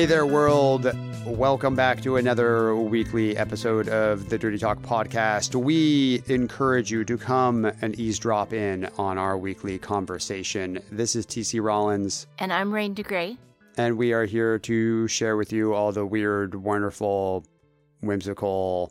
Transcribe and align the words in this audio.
Hey 0.00 0.06
there, 0.06 0.24
world. 0.24 0.90
Welcome 1.26 1.74
back 1.74 2.00
to 2.04 2.16
another 2.16 2.74
weekly 2.74 3.36
episode 3.36 3.86
of 3.90 4.30
the 4.30 4.38
Dirty 4.38 4.56
Talk 4.56 4.80
podcast. 4.80 5.54
We 5.54 6.22
encourage 6.26 6.90
you 6.90 7.04
to 7.04 7.18
come 7.18 7.66
and 7.82 7.94
eavesdrop 8.00 8.54
in 8.54 8.86
on 8.96 9.18
our 9.18 9.36
weekly 9.36 9.78
conversation. 9.78 10.78
This 10.90 11.14
is 11.14 11.26
TC 11.26 11.62
Rollins, 11.62 12.26
And 12.38 12.50
I'm 12.50 12.72
Rain 12.72 12.94
DeGray. 12.94 13.36
and 13.76 13.98
we 13.98 14.14
are 14.14 14.24
here 14.24 14.58
to 14.60 15.06
share 15.06 15.36
with 15.36 15.52
you 15.52 15.74
all 15.74 15.92
the 15.92 16.06
weird, 16.06 16.54
wonderful, 16.54 17.44
whimsical, 18.00 18.90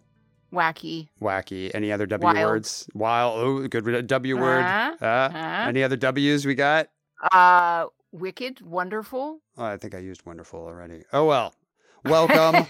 Wacky. 0.54 1.08
wacky, 1.20 1.72
any 1.74 1.92
other 1.92 2.06
W 2.06 2.24
Wild. 2.36 2.46
words? 2.52 2.88
Wild. 2.94 3.40
Oh, 3.40 3.68
good 3.68 4.06
W 4.06 4.38
word. 4.40 4.62
Uh, 4.64 4.96
Uh, 5.02 5.06
uh. 5.06 5.66
Any 5.70 5.82
other 5.82 5.96
W's 5.98 6.46
we 6.46 6.54
got? 6.54 6.90
Uh, 7.32 7.88
wicked, 8.12 8.62
wonderful. 8.62 9.40
Oh, 9.58 9.66
I 9.66 9.78
think 9.78 9.96
I 9.96 10.00
used 10.00 10.26
wonderful 10.26 10.60
already. 10.62 11.04
Oh, 11.14 11.26
well. 11.26 11.54
Welcome. 12.06 12.68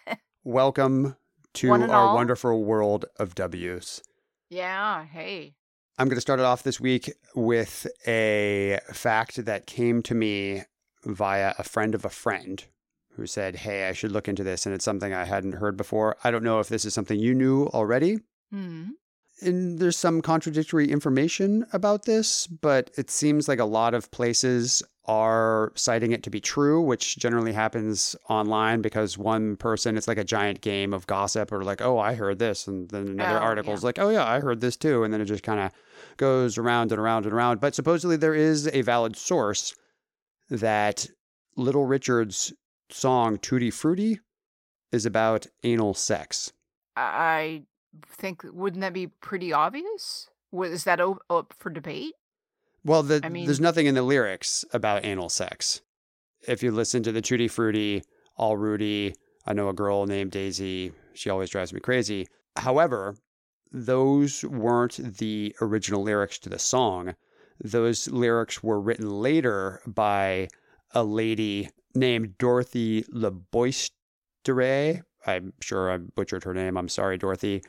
Welcome 0.44 1.16
to 1.54 1.70
our 1.70 1.90
all. 2.08 2.14
wonderful 2.14 2.64
world 2.64 3.04
of 3.18 3.34
W's. 3.34 4.02
yeah, 4.50 5.04
hey. 5.04 5.54
I'm 5.98 6.08
going 6.08 6.16
to 6.16 6.22
start 6.22 6.40
it 6.40 6.46
off 6.46 6.62
this 6.62 6.80
week 6.80 7.12
with 7.34 7.86
a 8.06 8.80
fact 8.92 9.44
that 9.44 9.66
came 9.66 10.02
to 10.04 10.14
me 10.14 10.62
via 11.04 11.54
a 11.58 11.62
friend 11.62 11.94
of 11.94 12.04
a 12.04 12.10
friend 12.10 12.64
who 13.14 13.26
said, 13.26 13.56
Hey, 13.56 13.86
I 13.88 13.92
should 13.92 14.10
look 14.10 14.26
into 14.26 14.42
this. 14.42 14.64
And 14.64 14.74
it's 14.74 14.84
something 14.86 15.12
I 15.12 15.24
hadn't 15.24 15.52
heard 15.52 15.76
before. 15.76 16.16
I 16.24 16.30
don't 16.30 16.42
know 16.42 16.60
if 16.60 16.68
this 16.68 16.86
is 16.86 16.94
something 16.94 17.20
you 17.20 17.34
knew 17.34 17.66
already. 17.66 18.18
Hmm. 18.50 18.90
And 19.42 19.78
there's 19.78 19.96
some 19.96 20.22
contradictory 20.22 20.90
information 20.90 21.66
about 21.72 22.04
this, 22.04 22.46
but 22.46 22.90
it 22.96 23.10
seems 23.10 23.48
like 23.48 23.58
a 23.58 23.64
lot 23.64 23.94
of 23.94 24.10
places 24.10 24.82
are 25.06 25.72
citing 25.74 26.12
it 26.12 26.22
to 26.22 26.30
be 26.30 26.40
true, 26.40 26.80
which 26.80 27.16
generally 27.16 27.52
happens 27.52 28.14
online 28.28 28.80
because 28.80 29.18
one 29.18 29.56
person, 29.56 29.96
it's 29.96 30.06
like 30.06 30.18
a 30.18 30.24
giant 30.24 30.60
game 30.60 30.94
of 30.94 31.06
gossip 31.08 31.50
or 31.50 31.64
like, 31.64 31.82
oh, 31.82 31.98
I 31.98 32.14
heard 32.14 32.38
this. 32.38 32.68
And 32.68 32.88
then 32.90 33.08
another 33.08 33.40
Oh, 33.40 33.42
article 33.42 33.74
is 33.74 33.82
like, 33.82 33.98
oh, 33.98 34.10
yeah, 34.10 34.24
I 34.24 34.38
heard 34.38 34.60
this 34.60 34.76
too. 34.76 35.02
And 35.02 35.12
then 35.12 35.20
it 35.20 35.24
just 35.24 35.42
kind 35.42 35.58
of 35.58 35.72
goes 36.18 36.56
around 36.56 36.92
and 36.92 37.00
around 37.00 37.24
and 37.24 37.34
around. 37.34 37.60
But 37.60 37.74
supposedly 37.74 38.16
there 38.16 38.34
is 38.34 38.68
a 38.72 38.82
valid 38.82 39.16
source 39.16 39.74
that 40.50 41.08
Little 41.56 41.84
Richard's 41.84 42.52
song 42.90 43.38
Tutti 43.38 43.70
Frutti 43.70 44.20
is 44.92 45.04
about 45.04 45.46
anal 45.64 45.94
sex. 45.94 46.52
I 46.94 47.64
think, 48.06 48.42
wouldn't 48.44 48.80
that 48.80 48.92
be 48.92 49.06
pretty 49.08 49.52
obvious? 49.52 50.28
Wa- 50.50 50.64
Is 50.66 50.84
that 50.84 51.00
up 51.00 51.54
for 51.58 51.70
debate? 51.70 52.14
Well, 52.84 53.02
the, 53.02 53.20
I 53.22 53.28
mean- 53.28 53.46
there's 53.46 53.60
nothing 53.60 53.86
in 53.86 53.94
the 53.94 54.02
lyrics 54.02 54.64
about 54.72 55.04
anal 55.04 55.28
sex. 55.28 55.80
If 56.46 56.62
you 56.62 56.72
listen 56.72 57.02
to 57.04 57.12
the 57.12 57.20
Tutti 57.22 57.48
Frutti, 57.48 58.02
All 58.36 58.56
Rudy, 58.56 59.14
I 59.46 59.52
know 59.52 59.68
a 59.68 59.72
girl 59.74 60.06
named 60.06 60.32
Daisy, 60.32 60.92
she 61.14 61.30
always 61.30 61.50
drives 61.50 61.72
me 61.72 61.80
crazy. 61.80 62.26
However, 62.56 63.14
those 63.70 64.44
weren't 64.44 65.16
the 65.18 65.54
original 65.60 66.02
lyrics 66.02 66.38
to 66.40 66.48
the 66.48 66.58
song. 66.58 67.14
Those 67.62 68.08
lyrics 68.08 68.62
were 68.62 68.80
written 68.80 69.08
later 69.08 69.80
by 69.86 70.48
a 70.92 71.04
lady 71.04 71.70
named 71.94 72.36
Dorothy 72.38 73.02
LaBostrie. 73.04 75.02
I'm 75.26 75.52
sure 75.60 75.92
I 75.92 75.98
butchered 75.98 76.44
her 76.44 76.54
name. 76.54 76.76
I'm 76.76 76.88
sorry, 76.88 77.16
Dorothy. 77.18 77.62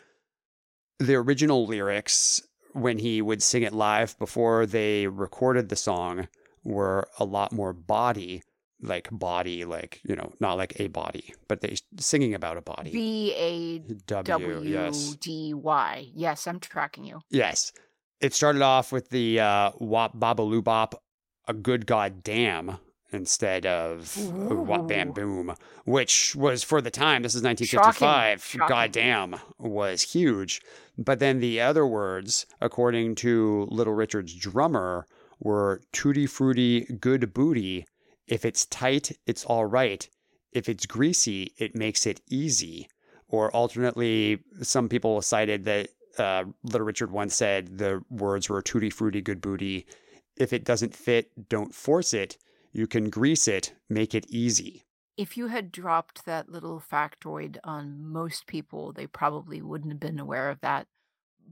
The 0.99 1.15
original 1.15 1.65
lyrics 1.65 2.41
when 2.73 2.99
he 2.99 3.21
would 3.21 3.43
sing 3.43 3.63
it 3.63 3.73
live 3.73 4.17
before 4.19 4.65
they 4.65 5.07
recorded 5.07 5.69
the 5.69 5.75
song 5.75 6.27
were 6.63 7.07
a 7.19 7.25
lot 7.25 7.51
more 7.51 7.73
body 7.73 8.41
like 8.81 9.07
body 9.11 9.63
like 9.63 10.01
you 10.03 10.15
know 10.15 10.33
not 10.41 10.57
like 10.57 10.77
a 10.79 10.87
body 10.87 11.33
but 11.47 11.61
they 11.61 11.75
singing 11.99 12.33
about 12.33 12.57
a 12.57 12.61
body. 12.61 12.91
B 12.91 13.33
A 13.35 13.79
w, 13.79 14.23
W 14.23 14.61
yes 14.61 15.15
Yes, 16.13 16.47
I'm 16.47 16.59
tracking 16.59 17.05
you. 17.05 17.21
yes. 17.29 17.71
It 18.19 18.33
started 18.33 18.61
off 18.61 18.91
with 18.91 19.09
the 19.09 19.39
uh 19.39 19.71
wop 19.79 20.17
babaloo 20.17 20.63
bop 20.63 21.01
a 21.47 21.53
good 21.53 21.85
god 21.85 22.23
damn 22.23 22.77
instead 23.13 23.65
of 23.65 24.17
wop 24.51 24.87
bam 24.87 25.11
boom 25.11 25.55
which 25.85 26.35
was 26.35 26.63
for 26.63 26.81
the 26.81 26.91
time 26.91 27.23
this 27.23 27.35
is 27.35 27.43
1955 27.43 28.43
Shocking. 28.43 28.67
god 28.67 28.91
damn 28.91 29.35
was 29.57 30.01
huge. 30.01 30.61
But 30.97 31.19
then 31.19 31.39
the 31.39 31.61
other 31.61 31.85
words 31.85 32.45
according 32.61 33.15
to 33.15 33.67
little 33.71 33.93
richard's 33.93 34.33
drummer 34.33 35.07
were 35.39 35.81
tutti 35.91 36.25
frutti 36.25 36.81
good 36.99 37.33
booty. 37.33 37.85
If 38.27 38.45
it's 38.45 38.65
tight 38.65 39.11
it's 39.25 39.45
all 39.45 39.65
right. 39.65 40.07
If 40.51 40.69
it's 40.69 40.85
greasy 40.85 41.53
it 41.57 41.75
makes 41.75 42.05
it 42.05 42.21
easy. 42.29 42.87
Or 43.27 43.51
alternately 43.51 44.39
some 44.61 44.87
people 44.89 45.21
cited 45.21 45.65
that 45.65 45.89
uh, 46.17 46.45
little 46.63 46.85
richard 46.85 47.11
once 47.11 47.35
said 47.35 47.79
the 47.79 48.03
words 48.09 48.49
were 48.49 48.61
tutti 48.61 48.89
frutti 48.89 49.21
good 49.21 49.41
booty. 49.41 49.85
If 50.37 50.53
it 50.53 50.63
doesn't 50.63 50.95
fit 50.95 51.31
don't 51.49 51.73
force 51.73 52.13
it 52.13 52.37
you 52.73 52.87
can 52.87 53.09
grease 53.09 53.47
it 53.47 53.73
make 53.89 54.13
it 54.13 54.25
easy 54.29 54.85
If 55.15 55.37
you 55.37 55.47
had 55.47 55.71
dropped 55.71 56.25
that 56.25 56.49
little 56.49 56.79
factoid 56.79 57.57
on 57.63 58.03
most 58.03 58.47
people, 58.47 58.91
they 58.93 59.05
probably 59.07 59.61
wouldn't 59.61 59.91
have 59.93 59.99
been 59.99 60.19
aware 60.19 60.49
of 60.49 60.59
that. 60.61 60.87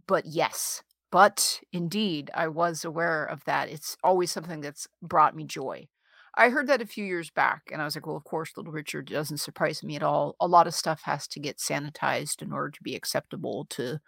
But 0.08 0.26
yes, 0.26 0.84
but 1.12 1.62
indeed, 1.74 2.32
I 2.34 2.48
was 2.50 2.86
aware 2.86 3.26
of 3.26 3.46
that. 3.46 3.70
It's 3.70 3.98
always 4.04 4.32
something 4.32 4.62
that's 4.62 4.88
brought 5.02 5.36
me 5.36 5.46
joy. 5.46 5.90
I 6.36 6.50
heard 6.50 6.68
that 6.68 6.82
a 6.82 6.88
few 6.88 7.06
years 7.06 7.30
back, 7.32 7.70
and 7.72 7.82
I 7.82 7.86
was 7.86 7.96
like, 7.96 8.08
well, 8.08 8.16
of 8.18 8.24
course, 8.26 8.58
Little 8.58 8.74
Richard 8.74 9.08
doesn't 9.08 9.38
surprise 9.40 9.84
me 9.84 9.96
at 9.98 10.04
all. 10.04 10.36
A 10.40 10.48
lot 10.48 10.68
of 10.68 10.76
stuff 10.76 11.04
has 11.04 11.28
to 11.30 11.40
get 11.42 11.58
sanitized 11.60 12.42
in 12.42 12.54
order 12.54 12.72
to 12.72 12.84
be 12.84 12.96
acceptable 12.96 13.66
to 13.72 14.00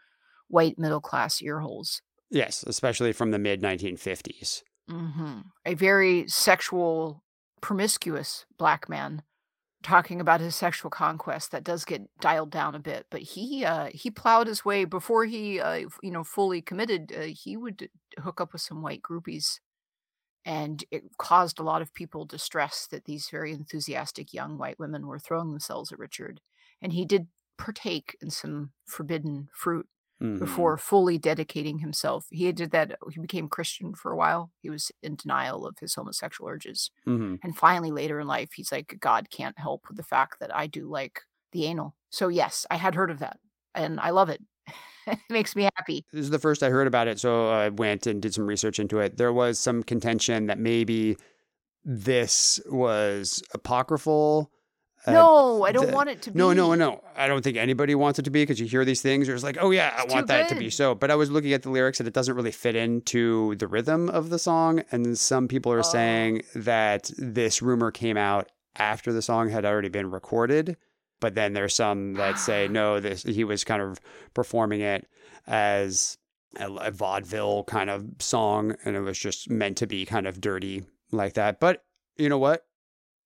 white 0.50 0.80
middle 0.80 1.01
class 1.01 1.41
earholes. 1.41 2.01
yes 2.30 2.63
especially 2.63 3.13
from 3.13 3.31
the 3.31 3.40
mid 3.40 3.62
1950s 3.62 4.63
hmm 4.89 5.39
A 5.66 5.73
very 5.75 6.25
sexual, 6.27 7.23
promiscuous 7.61 8.45
black 8.57 8.89
man 8.89 9.23
talking 9.83 10.21
about 10.21 10.41
his 10.41 10.55
sexual 10.55 10.91
conquest 10.91 11.51
that 11.51 11.63
does 11.63 11.85
get 11.85 12.01
dialed 12.19 12.51
down 12.51 12.75
a 12.75 12.79
bit 12.79 13.05
but 13.11 13.21
he 13.21 13.66
uh 13.66 13.89
he 13.94 14.11
plowed 14.11 14.47
his 14.47 14.66
way 14.66 14.85
before 14.85 15.25
he 15.25 15.59
uh 15.59 15.88
you 16.03 16.11
know 16.11 16.23
fully 16.23 16.61
committed 16.61 17.13
uh, 17.17 17.21
he 17.23 17.57
would 17.57 17.89
hook 18.19 18.41
up 18.41 18.53
with 18.53 18.61
some 18.61 18.81
white 18.81 19.01
groupies 19.03 19.59
and 20.45 20.83
it 20.91 21.03
caused 21.19 21.59
a 21.59 21.63
lot 21.63 21.81
of 21.81 21.94
people 21.94 22.25
distress 22.25 22.88
that 22.88 23.05
these 23.05 23.29
very 23.29 23.51
enthusiastic 23.53 24.33
young 24.33 24.57
white 24.57 24.79
women 24.79 25.07
were 25.07 25.19
throwing 25.19 25.51
themselves 25.51 25.91
at 25.91 26.00
richard 26.00 26.41
and 26.81 26.94
he 26.94 27.05
did 27.05 27.27
partake 27.57 28.17
in 28.21 28.29
some 28.29 28.71
forbidden 28.85 29.50
fruit 29.53 29.88
Mhm. 30.22 30.40
before 30.40 30.78
fully 30.78 31.18
dedicating 31.18 31.80
himself. 31.80 32.27
He 32.30 32.51
did 32.51 32.71
that. 32.71 32.98
He 33.12 33.19
became 33.19 33.50
Christian 33.50 33.94
for 33.95 34.12
a 34.12 34.15
while. 34.15 34.51
He 34.62 34.69
was 34.69 34.92
in 35.01 35.15
denial 35.15 35.65
of 35.65 35.77
his 35.80 35.95
homosexual 35.95 36.50
urges. 36.50 36.92
Mhm. 37.07 37.39
And 37.44 37.57
finally, 37.57 37.92
later 37.92 38.19
in 38.19 38.27
life, 38.27 38.54
he's 38.54 38.71
like, 38.71 38.98
God 39.00 39.30
can't 39.30 39.57
help 39.60 39.88
with 39.88 39.98
the 39.98 40.04
fact 40.04 40.39
that 40.39 40.56
I 40.56 40.68
do 40.68 40.88
like 40.88 41.21
the 41.51 41.65
anal. 41.65 41.95
So, 42.10 42.27
yes, 42.30 42.65
I 42.71 42.75
had 42.77 42.95
heard 42.95 43.12
of 43.12 43.19
that 43.19 43.39
and 43.75 44.00
I 44.00 44.12
love 44.12 44.30
it. 44.30 44.42
it 45.07 45.19
makes 45.30 45.56
me 45.56 45.63
happy. 45.75 46.06
this 46.13 46.21
is 46.24 46.30
the 46.30 46.39
first 46.39 46.63
I 46.63 46.69
heard 46.69 46.88
about 46.88 47.07
it, 47.10 47.19
so 47.19 47.50
I 47.50 47.69
went 47.69 48.07
and 48.07 48.21
did 48.21 48.33
some 48.33 48.45
research 48.48 48.80
into 48.80 49.00
it. 49.00 49.18
There 49.18 49.33
was 49.33 49.60
some 49.60 49.83
contention 49.83 50.45
that 50.48 50.57
maybe 50.60 51.18
this 51.86 52.60
was 52.68 53.44
apocryphal. 53.54 54.51
Uh, 55.05 55.11
no, 55.11 55.63
I 55.63 55.71
don't 55.73 55.88
the- 55.88 55.94
want 55.94 56.09
it 56.09 56.21
to 56.23 56.31
be. 56.31 56.38
No, 56.39 56.53
no, 56.53 56.73
no. 56.75 57.03
I 57.15 57.27
don't 57.27 57.44
think 57.44 57.57
anybody 57.57 57.94
wants 57.95 58.19
it 58.19 58.23
to 58.23 58.31
be 58.31 58.41
because 58.44 58.59
you 58.59 58.67
hear 58.67 58.85
these 58.85 59.01
things. 59.01 59.27
You're 59.27 59.35
just 59.35 59.44
like, 59.44 59.57
oh 59.59 59.71
yeah, 59.71 59.94
I 59.97 60.03
It's 60.03 60.13
want 60.13 60.27
that 60.27 60.47
to 60.50 60.55
be 60.55 60.69
so. 60.69 60.95
But 60.95 61.11
I 61.11 61.15
was 61.15 61.29
looking 61.29 61.51
at 61.53 61.61
the 61.63 61.69
lyrics 61.69 62.00
and 62.00 62.07
it 62.07 62.13
doesn't 62.13 62.35
really 62.35 62.51
fit 62.51 62.75
into 62.75 63.55
the 63.55 63.67
rhythm 63.67 64.09
of 64.09 64.29
the 64.29 64.39
song. 64.39 64.83
And 64.91 65.17
some 65.19 65.47
people 65.47 65.71
are 65.73 65.79
Oh. 65.79 65.81
saying 65.83 66.44
that 66.55 67.11
this 67.17 67.61
rumor 67.61 67.91
came 67.91 68.15
out 68.17 68.50
after 68.77 69.11
the 69.11 69.21
song 69.21 69.50
had 69.50 69.65
already 69.65 69.89
been 69.89 70.09
recorded. 70.09 70.77
But 71.19 71.35
then 71.35 71.53
there's 71.53 71.75
some 71.75 72.13
that 72.13 72.39
say 72.39 72.67
no, 72.71 73.00
this 73.00 73.23
he 73.23 73.44
was 73.44 73.63
kind 73.63 73.81
of 73.81 74.00
performing 74.33 74.81
it 74.81 75.07
as 75.47 76.17
a, 76.57 76.71
a 76.71 76.91
vaudeville 76.91 77.63
kind 77.65 77.89
of 77.89 78.05
song, 78.19 78.75
and 78.85 78.95
it 78.95 79.01
was 79.01 79.17
just 79.19 79.50
meant 79.50 79.77
to 79.77 79.88
be 79.88 80.05
kind 80.05 80.27
of 80.27 80.39
dirty 80.39 80.83
like 81.11 81.33
that. 81.33 81.59
But 81.59 81.83
you 82.17 82.29
know 82.29 82.38
what? 82.38 82.65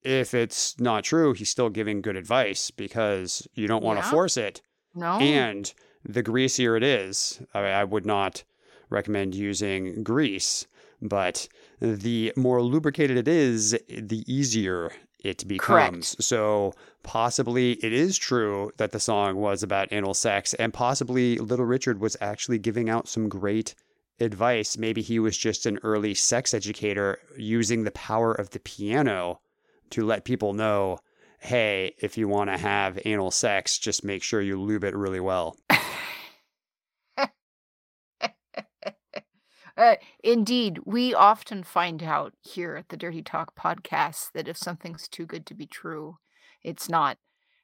If 0.08 0.34
it's 0.34 0.80
not 0.80 1.04
true, 1.04 1.34
he's 1.34 1.50
still 1.50 1.70
giving 1.70 2.02
good 2.02 2.16
advice 2.16 2.72
because 2.72 3.48
you 3.54 3.68
don't 3.68 3.84
want 3.84 4.00
to 4.00 4.06
Yeah. 4.06 4.12
force 4.12 4.38
it. 4.38 4.62
No. 4.96 5.20
And 5.20 5.74
the 6.06 6.24
greasier 6.24 6.76
it 6.78 6.84
is, 6.84 7.42
I, 7.54 7.60
I 7.60 7.84
would 7.84 8.06
not 8.06 8.44
recommend 8.90 9.36
using 9.36 10.04
grease, 10.04 10.66
but 11.02 11.48
the 11.82 12.32
more 12.38 12.62
lubricated 12.62 13.18
it 13.18 13.28
is, 13.28 13.72
the 13.90 14.24
easier 14.28 14.92
it 15.24 15.46
becomes. 15.48 16.12
Correct. 16.16 16.24
So 16.24 16.74
possibly 17.04 17.74
it 17.74 17.92
is 17.92 18.18
true 18.18 18.72
that 18.78 18.92
the 18.94 19.00
song 19.00 19.36
was 19.36 19.62
about 19.62 19.92
anal 19.92 20.14
sex, 20.14 20.54
and 20.54 20.74
possibly 20.74 21.38
Little 21.38 21.66
Richard 21.66 22.00
was 22.00 22.16
actually 22.22 22.60
giving 22.60 22.90
out 22.90 23.08
some 23.08 23.28
great 23.28 23.76
advice. 24.20 24.78
Maybe 24.78 25.02
he 25.02 25.20
was 25.20 25.38
just 25.38 25.66
an 25.66 25.80
early 25.84 26.14
sex 26.14 26.54
educator 26.54 27.20
using 27.38 27.84
the 27.84 27.92
power 27.92 28.32
of 28.32 28.52
the 28.52 28.60
piano 28.60 29.42
to 29.92 30.06
let 30.06 30.26
people 30.26 30.54
know 30.54 31.00
hey, 31.40 31.94
if 32.00 32.18
you 32.18 32.28
want 32.28 32.50
to 32.50 32.58
have 32.58 33.00
anal 33.06 33.30
sex, 33.30 33.78
just 33.78 34.04
make 34.04 34.24
sure 34.24 34.42
you 34.42 34.60
lube 34.60 34.84
it 34.84 34.96
really 34.96 35.20
well. 35.20 35.56
Uh, 39.78 39.96
indeed, 40.24 40.80
we 40.86 41.14
often 41.14 41.64
find 41.64 42.02
out 42.02 42.34
here 42.42 42.76
at 42.76 42.90
the 42.90 42.98
Dirty 42.98 43.22
Talk 43.22 43.56
podcast 43.56 44.32
that 44.34 44.48
if 44.48 44.58
something's 44.58 45.08
too 45.08 45.26
good 45.28 45.46
to 45.46 45.54
be 45.54 45.68
true, 45.68 46.18
it's 46.64 46.90
not 46.90 47.20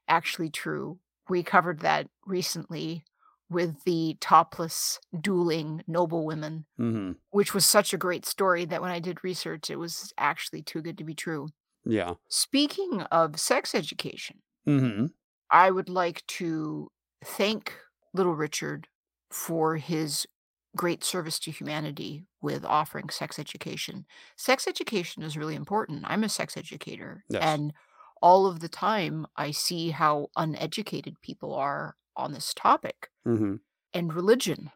actually 0.08 0.52
true. 0.52 1.00
We 1.28 1.42
covered 1.42 1.80
that 1.80 2.08
recently 2.28 3.04
with 3.50 3.84
the 3.84 4.18
topless 4.22 5.00
dueling 5.20 5.84
noble 5.88 6.26
women, 6.26 6.66
hmm 6.78 7.14
which 7.32 7.56
was 7.56 7.66
such 7.66 7.94
a 7.96 7.98
great 7.98 8.28
story 8.28 8.64
that 8.66 8.82
when 8.82 8.92
I 8.92 9.00
did 9.00 9.24
research, 9.24 9.72
it 9.72 9.78
was 9.78 10.14
actually 10.20 10.62
too 10.62 10.84
good 10.84 11.00
to 11.00 11.04
be 11.04 11.16
true. 11.16 11.48
Yeah. 11.86 12.16
Speaking 12.28 13.02
of 13.04 13.40
sex 13.40 13.74
education, 13.74 14.42
hmm 14.66 15.06
I 15.50 15.72
would 15.72 15.90
like 15.90 16.26
to 16.28 16.92
thank 17.24 17.78
Little 18.14 18.36
Richard 18.36 18.88
for 19.32 19.78
his 19.78 20.28
great 20.76 21.04
service 21.04 21.40
to 21.40 21.52
humanity 21.52 22.26
with 22.42 22.66
offering 22.66 23.10
sex 23.10 23.38
education. 23.38 24.06
Sex 24.38 24.68
education 24.68 25.22
is 25.24 25.38
really 25.38 25.56
important. 25.56 26.04
I'm 26.08 26.24
a 26.24 26.30
sex 26.30 26.58
educator, 26.58 27.26
Yes. 27.30 27.58
and 27.58 27.74
all 28.22 28.46
of 28.48 28.60
the 28.60 28.70
time 28.70 29.28
I 29.36 29.52
see 29.52 29.92
how 29.92 30.30
uneducated 30.36 31.22
people 31.22 31.54
are 31.54 31.96
on 32.16 32.32
this 32.32 32.54
topic. 32.54 33.10
hmm 33.26 33.56
And 33.94 34.14
religion 34.14 34.72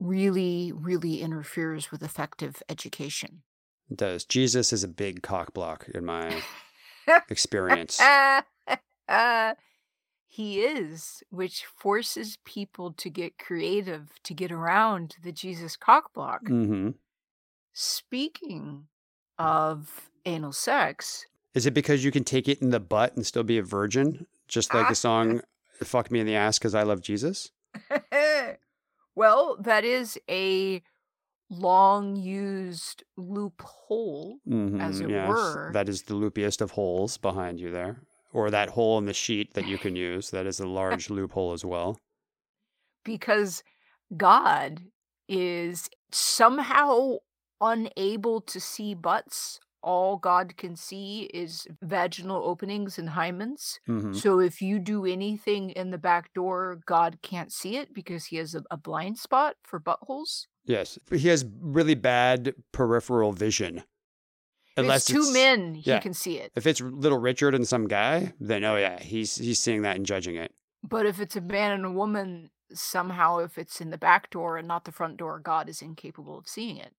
really, 0.00 0.72
really 0.72 1.22
interferes 1.22 1.90
with 1.92 2.02
effective 2.02 2.62
education. 2.68 3.44
It 3.90 3.96
does. 3.96 4.24
Jesus 4.24 4.72
is 4.72 4.84
a 4.84 4.88
big 4.88 5.22
cock 5.22 5.52
block 5.52 5.88
in 5.92 6.04
my 6.04 6.42
experience. 7.28 8.00
he 10.26 10.60
is, 10.62 11.22
which 11.30 11.64
forces 11.64 12.38
people 12.44 12.92
to 12.92 13.10
get 13.10 13.38
creative 13.38 14.10
to 14.22 14.34
get 14.34 14.52
around 14.52 15.16
the 15.22 15.32
Jesus 15.32 15.76
cockblock. 15.76 16.46
hmm 16.46 16.90
Speaking 17.72 18.86
of 19.38 20.10
anal 20.24 20.52
sex, 20.52 21.26
Is 21.54 21.66
it 21.66 21.74
because 21.74 22.04
you 22.04 22.10
can 22.10 22.24
take 22.24 22.48
it 22.48 22.60
in 22.60 22.70
the 22.70 22.80
butt 22.80 23.16
and 23.16 23.26
still 23.26 23.42
be 23.42 23.58
a 23.58 23.62
virgin? 23.62 24.26
Just 24.48 24.74
like 24.74 24.88
the 24.88 24.94
song 24.94 25.40
Fuck 25.82 26.10
Me 26.10 26.20
in 26.20 26.26
the 26.26 26.34
Ass 26.34 26.58
Because 26.58 26.74
I 26.74 26.82
Love 26.82 27.00
Jesus? 27.00 27.50
well, 29.14 29.56
that 29.60 29.84
is 29.84 30.18
a 30.28 30.82
long 31.50 32.16
used 32.16 33.02
loophole. 33.16 34.38
hmm 34.46 34.80
As 34.80 35.00
it 35.00 35.10
yes. 35.10 35.28
were. 35.28 35.70
That 35.72 35.88
is 35.88 36.02
the 36.02 36.14
loopiest 36.14 36.60
of 36.60 36.70
holes 36.72 37.18
behind 37.18 37.60
you 37.60 37.70
there. 37.70 38.02
Or 38.32 38.50
that 38.50 38.70
hole 38.70 38.96
in 38.98 39.06
the 39.06 39.12
sheet 39.12 39.54
that 39.54 39.66
you 39.66 39.76
can 39.76 39.96
use. 39.96 40.30
That 40.30 40.46
is 40.46 40.60
a 40.60 40.66
large 40.66 41.10
loophole 41.10 41.52
as 41.52 41.64
well. 41.64 41.98
because 43.04 43.62
God 44.16 44.82
is 45.28 45.88
somehow 46.12 47.16
unable 47.60 48.40
to 48.42 48.60
see 48.60 48.94
butts. 48.94 49.60
All 49.82 50.16
God 50.18 50.56
can 50.58 50.76
see 50.76 51.22
is 51.32 51.66
vaginal 51.82 52.42
openings 52.44 52.98
and 52.98 53.10
hymens. 53.10 53.78
hmm 53.86 54.12
So 54.12 54.38
if 54.40 54.60
you 54.60 54.78
do 54.78 55.06
anything 55.06 55.70
in 55.70 55.90
the 55.90 55.98
back 55.98 56.32
door, 56.34 56.80
God 56.86 57.18
can't 57.22 57.52
see 57.52 57.76
it 57.76 57.94
because 57.94 58.26
he 58.26 58.36
has 58.36 58.54
a, 58.54 58.62
a 58.70 58.76
blind 58.76 59.18
spot 59.18 59.56
for 59.62 59.80
buttholes. 59.80 60.46
Yes. 60.64 60.98
He 61.10 61.28
has 61.28 61.44
really 61.60 61.94
bad 61.94 62.54
peripheral 62.72 63.32
vision. 63.32 63.82
Unless 64.76 65.10
it's 65.10 65.18
two 65.18 65.32
men, 65.32 65.74
he 65.74 65.90
yeah. 65.90 65.98
can 65.98 66.14
see 66.14 66.38
it. 66.38 66.52
If 66.54 66.66
it's 66.66 66.80
little 66.80 67.18
Richard 67.18 67.54
and 67.54 67.66
some 67.66 67.88
guy, 67.88 68.32
then 68.40 68.64
oh 68.64 68.76
yeah, 68.76 69.00
he's 69.00 69.36
he's 69.36 69.58
seeing 69.58 69.82
that 69.82 69.96
and 69.96 70.06
judging 70.06 70.36
it. 70.36 70.52
But 70.82 71.06
if 71.06 71.20
it's 71.20 71.36
a 71.36 71.40
man 71.40 71.72
and 71.72 71.84
a 71.84 71.90
woman, 71.90 72.50
somehow 72.72 73.38
if 73.38 73.58
it's 73.58 73.80
in 73.80 73.90
the 73.90 73.98
back 73.98 74.30
door 74.30 74.56
and 74.56 74.66
not 74.66 74.84
the 74.84 74.92
front 74.92 75.16
door, 75.16 75.38
God 75.38 75.68
is 75.68 75.82
incapable 75.82 76.38
of 76.38 76.48
seeing 76.48 76.76
it. 76.76 76.94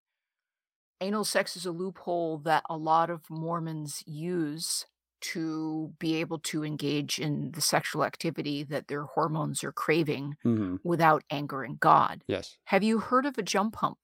Anal 0.99 1.23
sex 1.23 1.55
is 1.55 1.65
a 1.65 1.71
loophole 1.71 2.37
that 2.39 2.63
a 2.69 2.77
lot 2.77 3.09
of 3.09 3.29
Mormons 3.29 4.03
use 4.05 4.85
to 5.21 5.94
be 6.00 6.15
able 6.15 6.39
to 6.39 6.63
engage 6.63 7.19
in 7.19 7.51
the 7.53 7.62
sexual 7.62 8.03
activity 8.03 8.63
that 8.63 8.88
their 8.88 9.03
hormones 9.03 9.63
are 9.63 9.71
craving 9.71 10.35
hmm 10.44 10.75
without 10.83 11.23
angering 11.29 11.77
God. 11.79 12.23
Yes. 12.27 12.57
Have 12.65 12.83
you 12.83 13.00
heard 13.00 13.25
of 13.25 13.38
a 13.38 13.41
jump 13.44 13.75
hump? 13.77 13.97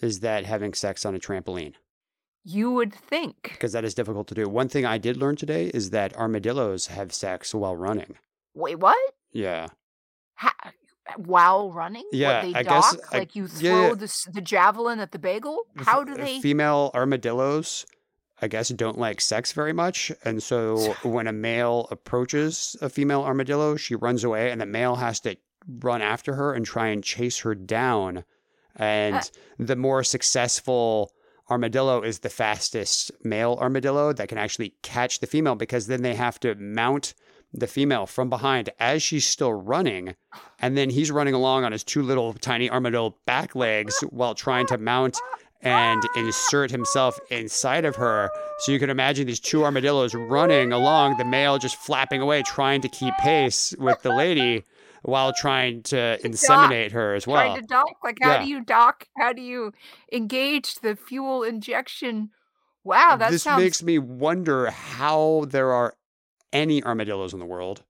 Is 0.00 0.20
that 0.20 0.44
having 0.46 0.74
sex 0.74 1.04
on 1.06 1.14
a 1.14 1.18
trampoline? 1.18 1.74
You 2.44 2.72
would 2.72 2.92
think. 2.92 3.50
Because 3.52 3.72
that 3.72 3.84
is 3.84 3.94
difficult 3.94 4.26
to 4.28 4.34
do. 4.34 4.48
One 4.48 4.68
thing 4.68 4.84
I 4.84 4.98
did 4.98 5.16
learn 5.16 5.36
today 5.36 5.66
is 5.72 5.90
that 5.90 6.16
armadillos 6.16 6.88
have 6.88 7.12
sex 7.12 7.54
while 7.54 7.76
running. 7.76 8.16
Wait, 8.54 8.80
what? 8.80 8.98
Yeah. 9.32 9.68
Ha- 10.34 10.72
while 11.16 11.70
running? 11.70 12.02
What, 12.10 12.14
Yeah, 12.18 12.42
they 12.42 12.54
I 12.54 12.62
dock? 12.64 12.92
guess 12.92 13.00
I- 13.12 13.18
like 13.18 13.36
you 13.36 13.46
throw 13.46 13.88
yeah. 13.88 13.94
the 13.94 14.12
the 14.32 14.40
javelin 14.40 14.98
at 14.98 15.12
the 15.12 15.18
bagel? 15.18 15.62
How 15.76 16.02
do 16.02 16.12
F- 16.12 16.18
they? 16.18 16.40
Female 16.40 16.90
armadillos, 16.94 17.86
I 18.42 18.48
guess, 18.48 18.68
don't 18.70 18.98
like 18.98 19.20
sex 19.20 19.52
very 19.52 19.72
much. 19.72 20.10
And 20.24 20.42
so 20.42 20.94
when 21.02 21.26
a 21.28 21.32
male 21.32 21.86
approaches 21.90 22.76
a 22.82 22.88
female 22.90 23.22
armadillo, 23.22 23.76
she 23.76 23.94
runs 23.94 24.24
away, 24.24 24.50
and 24.50 24.60
the 24.60 24.66
male 24.66 24.96
has 24.96 25.20
to 25.20 25.36
run 25.80 26.02
after 26.02 26.34
her 26.34 26.52
and 26.52 26.66
try 26.66 26.88
and 26.88 27.02
chase 27.04 27.38
her 27.40 27.54
down. 27.54 28.24
And 28.76 29.16
Uh. 29.16 29.22
the 29.58 29.76
more 29.76 30.02
successful 30.02 31.12
armadillo 31.50 32.02
is 32.02 32.20
the 32.20 32.30
fastest 32.30 33.10
male 33.22 33.58
armadillo 33.60 34.12
that 34.12 34.28
can 34.28 34.38
actually 34.38 34.74
catch 34.82 35.20
the 35.20 35.26
female 35.26 35.54
because 35.54 35.86
then 35.86 36.02
they 36.02 36.14
have 36.14 36.40
to 36.40 36.54
mount 36.54 37.14
the 37.52 37.66
female 37.66 38.06
from 38.06 38.30
behind 38.30 38.70
as 38.80 39.02
she's 39.02 39.26
still 39.26 39.52
running. 39.52 40.14
And 40.58 40.76
then 40.78 40.90
he's 40.90 41.10
running 41.10 41.34
along 41.34 41.64
on 41.64 41.72
his 41.72 41.82
two 41.84 42.02
little 42.02 42.32
tiny 42.34 42.70
armadillo 42.70 43.16
back 43.26 43.54
legs 43.54 43.94
while 44.10 44.34
trying 44.34 44.66
to 44.68 44.78
mount 44.78 45.18
and 45.62 46.02
insert 46.16 46.70
himself 46.70 47.18
inside 47.30 47.84
of 47.84 47.96
her. 47.96 48.30
So 48.60 48.72
you 48.72 48.78
can 48.78 48.90
imagine 48.90 49.26
these 49.26 49.40
two 49.40 49.64
armadillos 49.64 50.14
running 50.14 50.72
along, 50.72 51.16
the 51.18 51.24
male 51.24 51.58
just 51.58 51.76
flapping 51.76 52.20
away, 52.20 52.42
trying 52.42 52.80
to 52.82 52.88
keep 52.88 53.14
pace 53.18 53.74
with 53.78 54.02
the 54.02 54.12
lady 54.12 54.64
while 55.02 55.32
trying 55.32 55.82
to 55.84 56.18
inseminate 56.24 56.92
her 56.92 57.14
as 57.14 57.26
well. 57.26 57.42
trying 57.44 57.60
to 57.60 57.66
dock? 57.66 57.86
Like, 58.04 58.18
how 58.20 58.32
Yeah. 58.32 58.42
do 58.42 58.48
you 58.48 58.64
dock? 58.64 59.08
How 59.18 59.32
do 59.32 59.42
you 59.42 59.72
engage 60.12 60.76
the 60.76 60.96
fuel 60.96 61.42
injection? 61.42 62.30
Wow, 62.84 63.16
that 63.16 63.30
this 63.30 63.44
sounds. 63.44 63.62
makes 63.62 63.82
me 63.82 63.98
wonder 63.98 64.70
how 64.70 65.44
there 65.48 65.72
are 65.72 65.94
any 66.52 66.82
armadillos 66.82 67.32
in 67.32 67.38
the 67.38 67.46
world. 67.46 67.84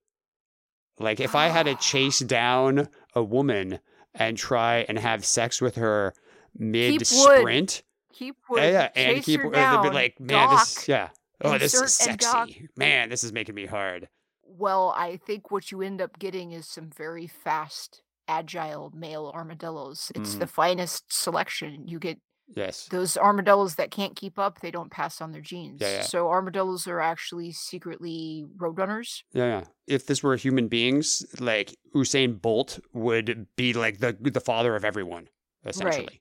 Like 0.98 1.20
if 1.20 1.34
I 1.34 1.48
had 1.48 1.64
to 1.66 1.74
chase 1.80 2.18
down 2.18 2.88
a 3.14 3.22
woman 3.22 3.80
and 4.14 4.36
try 4.36 4.84
and 4.88 4.98
have 4.98 5.24
sex 5.24 5.60
with 5.60 5.76
her 5.76 6.12
mid 6.56 7.06
sprint, 7.06 7.82
keep 8.12 8.36
wood, 8.48 8.62
yeah, 8.62 8.88
and 8.94 9.16
chase 9.16 9.24
keep 9.24 9.40
they'd 9.42 9.48
be 9.50 9.54
down, 9.54 9.92
like, 9.92 10.18
man, 10.20 10.50
this, 10.50 10.74
dock. 10.74 10.88
yeah, 10.88 11.08
oh, 11.42 11.58
this 11.58 11.74
is 11.74 11.80
and 12.06 12.20
sexy, 12.22 12.68
man, 12.76 13.08
this 13.08 13.24
is 13.24 13.32
making 13.32 13.54
me 13.54 13.66
hard. 13.66 14.08
Well, 14.44 14.92
I 14.96 15.16
think 15.16 15.50
what 15.50 15.70
you 15.72 15.80
end 15.82 16.00
up 16.02 16.18
getting 16.18 16.52
is 16.52 16.68
some 16.68 16.90
very 16.90 17.26
fast, 17.26 18.02
agile 18.28 18.92
male 18.94 19.32
armadillos. 19.34 20.12
It's 20.14 20.34
Mhm. 20.34 20.40
the 20.40 20.46
finest 20.46 21.04
selection. 21.12 21.88
You 21.88 21.98
get 21.98 22.18
Yes, 22.54 22.86
those 22.88 23.16
armadillos 23.16 23.76
that 23.76 23.90
can't 23.90 24.14
keep 24.14 24.38
up, 24.38 24.60
they 24.60 24.70
don't 24.70 24.90
pass 24.90 25.22
on 25.22 25.32
their 25.32 25.40
genes. 25.40 25.80
yeah. 25.80 26.02
So 26.02 26.28
armadillos 26.28 26.86
are 26.86 27.00
actually 27.00 27.52
secretly 27.52 28.44
roadrunners. 28.58 29.22
yeah, 29.32 29.46
yeah. 29.46 29.64
If 29.86 30.06
this 30.06 30.22
were 30.22 30.36
human 30.36 30.68
beings, 30.68 31.24
like 31.40 31.74
Usain 31.94 32.40
Bolt 32.42 32.78
would 32.92 33.46
be 33.56 33.72
like 33.72 33.98
the 33.98 34.12
the 34.20 34.40
father 34.40 34.76
of 34.76 34.84
everyone, 34.84 35.28
essentially. 35.64 36.20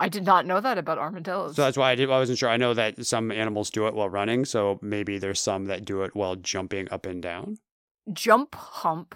I 0.00 0.08
did 0.08 0.24
not 0.24 0.46
know 0.46 0.60
that 0.60 0.78
about 0.78 0.98
armadillos. 0.98 1.56
So 1.56 1.62
that's 1.62 1.76
why 1.76 1.90
I 1.90 1.94
did. 1.96 2.08
I 2.10 2.18
wasn't 2.18 2.38
sure. 2.38 2.48
I 2.48 2.56
know 2.56 2.72
that 2.74 3.04
some 3.04 3.32
animals 3.32 3.70
do 3.70 3.86
it 3.88 3.94
while 3.94 4.08
running, 4.08 4.44
so 4.44 4.78
maybe 4.80 5.18
there's 5.18 5.40
some 5.40 5.66
that 5.66 5.84
do 5.84 6.02
it 6.02 6.14
while 6.14 6.36
jumping 6.36 6.88
up 6.90 7.04
and 7.04 7.20
down. 7.20 7.58
Jump 8.12 8.54
hump 8.54 9.14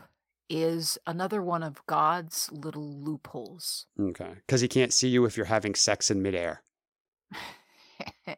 is 0.51 0.99
another 1.07 1.41
one 1.41 1.63
of 1.63 1.87
God's 1.87 2.51
little 2.53 2.87
loopholes. 2.87 3.87
Okay, 3.99 4.35
because 4.47 4.61
he 4.61 4.69
can't 4.69 4.93
see 4.93 5.09
you 5.09 5.25
if 5.25 5.37
you're 5.37 5.47
having 5.47 5.75
sex 5.75 6.11
in 6.11 6.21
midair. 6.21 6.63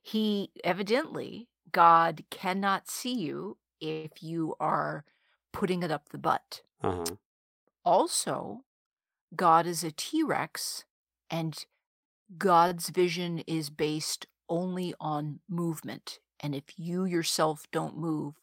he 0.00 0.50
evidently, 0.62 1.48
God 1.72 2.24
cannot 2.30 2.88
see 2.88 3.14
you 3.14 3.58
if 3.80 4.22
you 4.22 4.54
are 4.60 5.04
putting 5.52 5.82
it 5.82 5.90
up 5.90 6.10
the 6.10 6.18
butt. 6.18 6.62
Uh 6.82 6.92
huh. 6.92 7.16
Also, 7.84 8.64
God 9.34 9.66
is 9.66 9.82
a 9.82 9.90
T 9.90 10.22
Rex, 10.22 10.84
and 11.28 11.64
God's 12.38 12.90
vision 12.90 13.40
is 13.46 13.70
based 13.70 14.26
only 14.48 14.94
on 15.00 15.40
movement. 15.48 16.18
And 16.40 16.54
if 16.54 16.64
you 16.76 17.04
yourself 17.04 17.66
don't 17.72 17.96
move, 17.96 18.34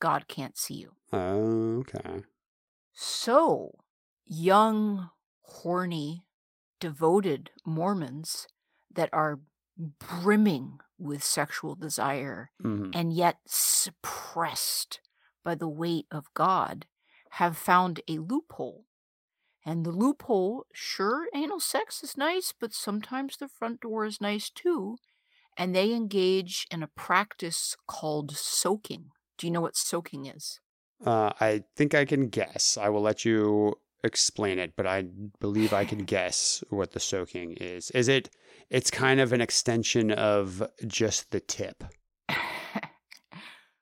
God 0.00 0.28
can't 0.28 0.56
see 0.56 0.74
you. 0.74 0.92
Okay. 1.12 2.22
So, 2.92 3.78
young, 4.24 5.10
horny, 5.42 6.24
devoted 6.80 7.50
Mormons 7.64 8.48
that 8.92 9.10
are 9.12 9.40
brimming 9.76 10.80
with 10.98 11.22
sexual 11.24 11.74
desire 11.74 12.50
hmm 12.60 12.90
and 12.94 13.12
yet 13.12 13.38
suppressed 13.46 15.00
by 15.42 15.54
the 15.54 15.68
weight 15.68 16.06
of 16.10 16.32
God 16.34 16.84
have 17.30 17.56
found 17.56 18.00
a 18.06 18.18
loophole. 18.18 18.84
And 19.64 19.86
the 19.86 19.92
loophole, 19.92 20.66
sure, 20.72 21.28
anal 21.34 21.60
sex 21.60 22.02
is 22.02 22.16
nice, 22.16 22.52
but 22.58 22.72
sometimes 22.72 23.36
the 23.36 23.48
front 23.48 23.80
door 23.80 24.04
is 24.04 24.20
nice 24.20 24.50
too. 24.50 24.96
And 25.56 25.74
they 25.74 25.92
engage 25.92 26.66
in 26.70 26.82
a 26.82 26.88
practice 26.88 27.76
called 27.86 28.36
soaking. 28.36 29.10
Do 29.38 29.46
you 29.46 29.52
know 29.52 29.60
what 29.60 29.76
soaking 29.76 30.26
is? 30.26 30.60
Uh, 31.04 31.32
I 31.40 31.64
think 31.76 31.94
I 31.94 32.04
can 32.04 32.28
guess. 32.28 32.76
I 32.76 32.88
will 32.88 33.02
let 33.02 33.24
you 33.24 33.74
explain 34.02 34.58
it, 34.58 34.74
but 34.76 34.86
I 34.86 35.04
believe 35.40 35.72
I 35.72 35.84
can 35.84 35.98
guess 36.04 36.64
what 36.70 36.92
the 36.92 37.00
soaking 37.00 37.52
is. 37.60 37.90
Is 37.90 38.08
it? 38.08 38.30
It's 38.70 38.90
kind 38.90 39.20
of 39.20 39.32
an 39.32 39.40
extension 39.40 40.10
of 40.10 40.62
just 40.86 41.30
the 41.30 41.40
tip. 41.40 41.84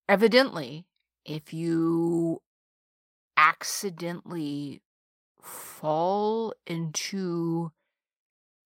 Evidently, 0.09 0.85
if 1.25 1.53
you 1.53 2.41
accidentally 3.37 4.81
fall 5.41 6.53
into 6.67 7.71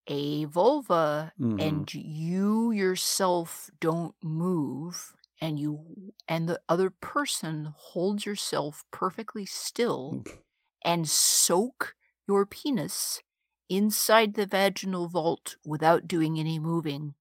a 0.07 0.45
vulva 0.45 1.33
Mhm. 1.39 1.57
and 1.57 1.93
you 1.93 2.71
yourself 2.71 3.69
don't 3.79 4.15
move 4.23 5.15
and 5.41 5.59
you 5.59 6.13
and 6.27 6.47
the 6.47 6.61
other 6.69 6.89
person 6.89 7.73
holds 7.75 8.25
yourself 8.25 8.85
perfectly 8.91 9.45
still 9.45 10.23
and 10.85 11.09
soak 11.09 11.95
your 12.27 12.45
penis 12.45 13.21
inside 13.69 14.35
the 14.35 14.45
vaginal 14.45 15.07
vault 15.07 15.57
without 15.65 16.07
doing 16.07 16.39
any 16.39 16.59
moving 16.59 17.15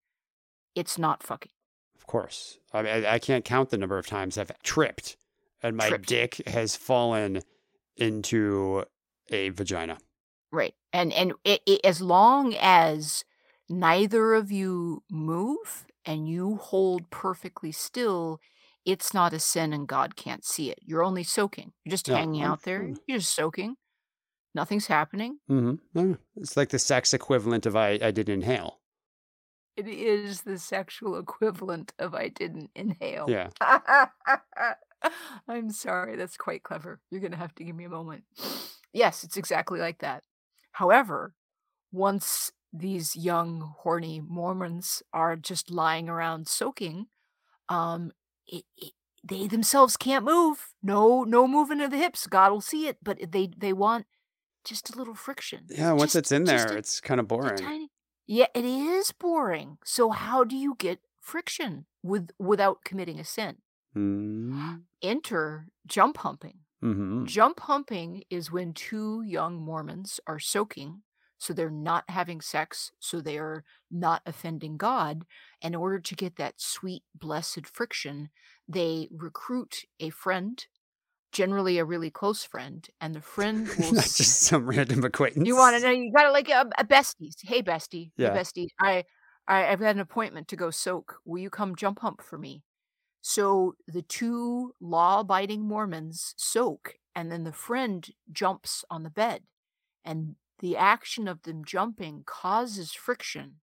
it's 0.74 0.98
not 0.98 1.22
fucking 1.22 1.52
Of 1.96 2.06
course. 2.06 2.58
I 2.72 2.82
mean, 2.82 3.04
I, 3.04 3.14
I 3.14 3.18
can't 3.18 3.44
count 3.44 3.70
the 3.70 3.78
number 3.78 3.98
of 3.98 4.06
times 4.06 4.36
I've 4.38 4.52
tripped 4.62 5.16
and 5.62 5.76
my 5.76 5.86
Tripped. 5.88 6.06
dick 6.06 6.36
has 6.46 6.76
fallen 6.76 7.42
into 7.96 8.84
a 9.30 9.50
vagina. 9.50 9.98
Right. 10.52 10.74
And 10.92 11.12
and 11.12 11.32
it, 11.44 11.60
it, 11.66 11.80
as 11.84 12.00
long 12.00 12.54
as 12.60 13.24
neither 13.68 14.34
of 14.34 14.52
you 14.52 15.02
move 15.10 15.86
and 16.04 16.28
you 16.28 16.56
hold 16.56 17.10
perfectly 17.10 17.72
still, 17.72 18.40
it's 18.84 19.12
not 19.14 19.32
a 19.32 19.40
sin 19.40 19.72
and 19.72 19.88
God 19.88 20.14
can't 20.16 20.44
see 20.44 20.70
it. 20.70 20.78
You're 20.82 21.02
only 21.02 21.24
soaking. 21.24 21.72
You're 21.84 21.90
just 21.90 22.06
Yeah, 22.08 22.18
hanging 22.18 22.42
I'm- 22.42 22.52
out 22.52 22.62
there. 22.62 22.80
mm. 22.82 22.96
You're 23.06 23.18
just 23.18 23.34
soaking. 23.34 23.76
Nothing's 24.54 24.86
happening. 24.86 25.38
Mm-hmm. 25.50 26.12
It's 26.36 26.56
like 26.56 26.68
the 26.68 26.78
sex 26.78 27.12
equivalent 27.12 27.66
of 27.66 27.74
I, 27.74 27.98
I 28.00 28.12
didn't 28.12 28.34
inhale. 28.34 28.78
It 29.76 29.88
is 29.88 30.42
the 30.42 30.58
sexual 30.58 31.18
equivalent 31.18 31.92
of 31.98 32.14
I 32.14 32.28
didn't 32.28 32.70
inhale. 32.76 33.26
Yeah. 33.28 33.48
I'm 35.48 35.70
sorry, 35.70 36.14
that's 36.16 36.36
quite 36.36 36.62
clever. 36.62 37.00
You're 37.10 37.20
going 37.20 37.32
to 37.32 37.38
have 37.38 37.54
to 37.56 37.64
give 37.64 37.74
me 37.74 37.84
a 37.84 37.88
moment. 37.88 38.22
Yes, 38.94 39.24
it's 39.24 39.36
exactly 39.36 39.78
like 39.80 39.98
that. 39.98 40.22
However, 40.72 41.34
once 41.92 42.50
these 42.72 43.14
young, 43.14 43.74
horny 43.82 44.20
Mormons 44.26 45.02
are 45.12 45.36
just 45.36 45.70
lying 45.70 46.08
around 46.08 46.48
soaking, 46.48 47.06
um, 47.68 48.12
it, 48.46 48.64
it, 48.78 48.92
they 49.22 49.46
themselves 49.46 49.96
can't 49.96 50.24
move. 50.24 50.68
No, 50.82 51.24
no 51.24 51.46
moving 51.46 51.80
of 51.82 51.90
the 51.90 51.98
hips. 51.98 52.26
God 52.26 52.50
will 52.52 52.60
see 52.60 52.86
it, 52.88 52.98
but 53.02 53.18
they 53.32 53.50
they 53.56 53.72
want 53.72 54.06
just 54.64 54.94
a 54.94 54.96
little 54.98 55.14
friction. 55.14 55.66
Yeah. 55.68 55.92
Once 55.92 56.12
Just- 56.12 56.16
it's 56.16 56.32
in 56.32 56.44
there, 56.44 56.66
a- 56.72 56.76
it's 56.78 57.00
kind 57.00 57.20
of 57.20 57.28
boring. 57.28 57.56
tiny- 57.56 57.90
Yeah, 58.26 58.46
it 58.54 58.64
is 58.64 59.12
boring. 59.12 59.78
So 59.84 60.10
how 60.10 60.44
do 60.44 60.56
you 60.56 60.74
get 60.78 61.00
friction 61.20 61.86
with 62.02 62.30
without 62.38 62.84
committing 62.84 63.18
a 63.20 63.24
sin? 63.24 63.56
Mm-hmm. 63.96 64.74
Enter 65.02 65.68
jump 65.86 66.18
humping. 66.18 66.58
Mm-hmm. 66.84 67.24
Jump 67.24 67.60
humping 67.60 68.24
is 68.28 68.52
when 68.52 68.74
two 68.74 69.22
young 69.22 69.56
Mormons 69.56 70.20
are 70.26 70.38
soaking, 70.38 71.02
so 71.38 71.52
they're 71.52 71.70
not 71.70 72.04
having 72.08 72.40
sex, 72.40 72.92
so 73.00 73.20
they 73.20 73.38
are 73.38 73.64
not 73.90 74.22
offending 74.26 74.76
God. 74.76 75.24
In 75.62 75.74
order 75.74 75.98
to 75.98 76.14
get 76.14 76.36
that 76.36 76.54
sweet, 76.58 77.02
blessed 77.14 77.66
friction, 77.66 78.28
they 78.68 79.08
recruit 79.10 79.84
a 79.98 80.10
friend, 80.10 80.66
generally 81.32 81.78
a 81.78 81.84
really 81.86 82.10
close 82.10 82.44
friend, 82.44 82.86
and 83.00 83.14
the 83.14 83.22
friend 83.22 83.66
will 83.78 83.94
Not 83.94 84.04
just 84.04 84.42
some 84.42 84.66
random 84.66 85.04
acquaintance. 85.04 85.46
You 85.46 85.56
want 85.56 85.76
to 85.76 85.82
know? 85.82 85.90
You 85.90 86.12
got 86.12 86.24
to 86.24 86.32
like 86.32 86.50
a, 86.50 86.66
a 86.78 86.84
besties. 86.84 87.36
Hey, 87.42 87.62
bestie. 87.62 88.10
Yeah. 88.18 88.34
Hey, 88.34 88.40
bestie. 88.40 88.66
I, 88.78 89.04
I, 89.48 89.68
I've 89.68 89.80
had 89.80 89.96
an 89.96 90.00
appointment 90.00 90.48
to 90.48 90.56
go 90.56 90.70
soak. 90.70 91.16
Will 91.24 91.40
you 91.40 91.50
come 91.50 91.76
jump 91.76 92.00
hump 92.00 92.22
for 92.22 92.36
me? 92.36 92.62
So 93.26 93.74
the 93.86 94.02
two 94.02 94.74
law-abiding 94.82 95.66
Mormons 95.66 96.34
soak, 96.36 96.96
and 97.14 97.32
then 97.32 97.44
the 97.44 97.52
friend 97.54 98.06
jumps 98.30 98.84
on 98.90 99.02
the 99.02 99.08
bed, 99.08 99.44
and 100.04 100.36
the 100.58 100.76
action 100.76 101.26
of 101.26 101.42
them 101.44 101.64
jumping 101.64 102.24
causes 102.26 102.92
friction. 102.92 103.60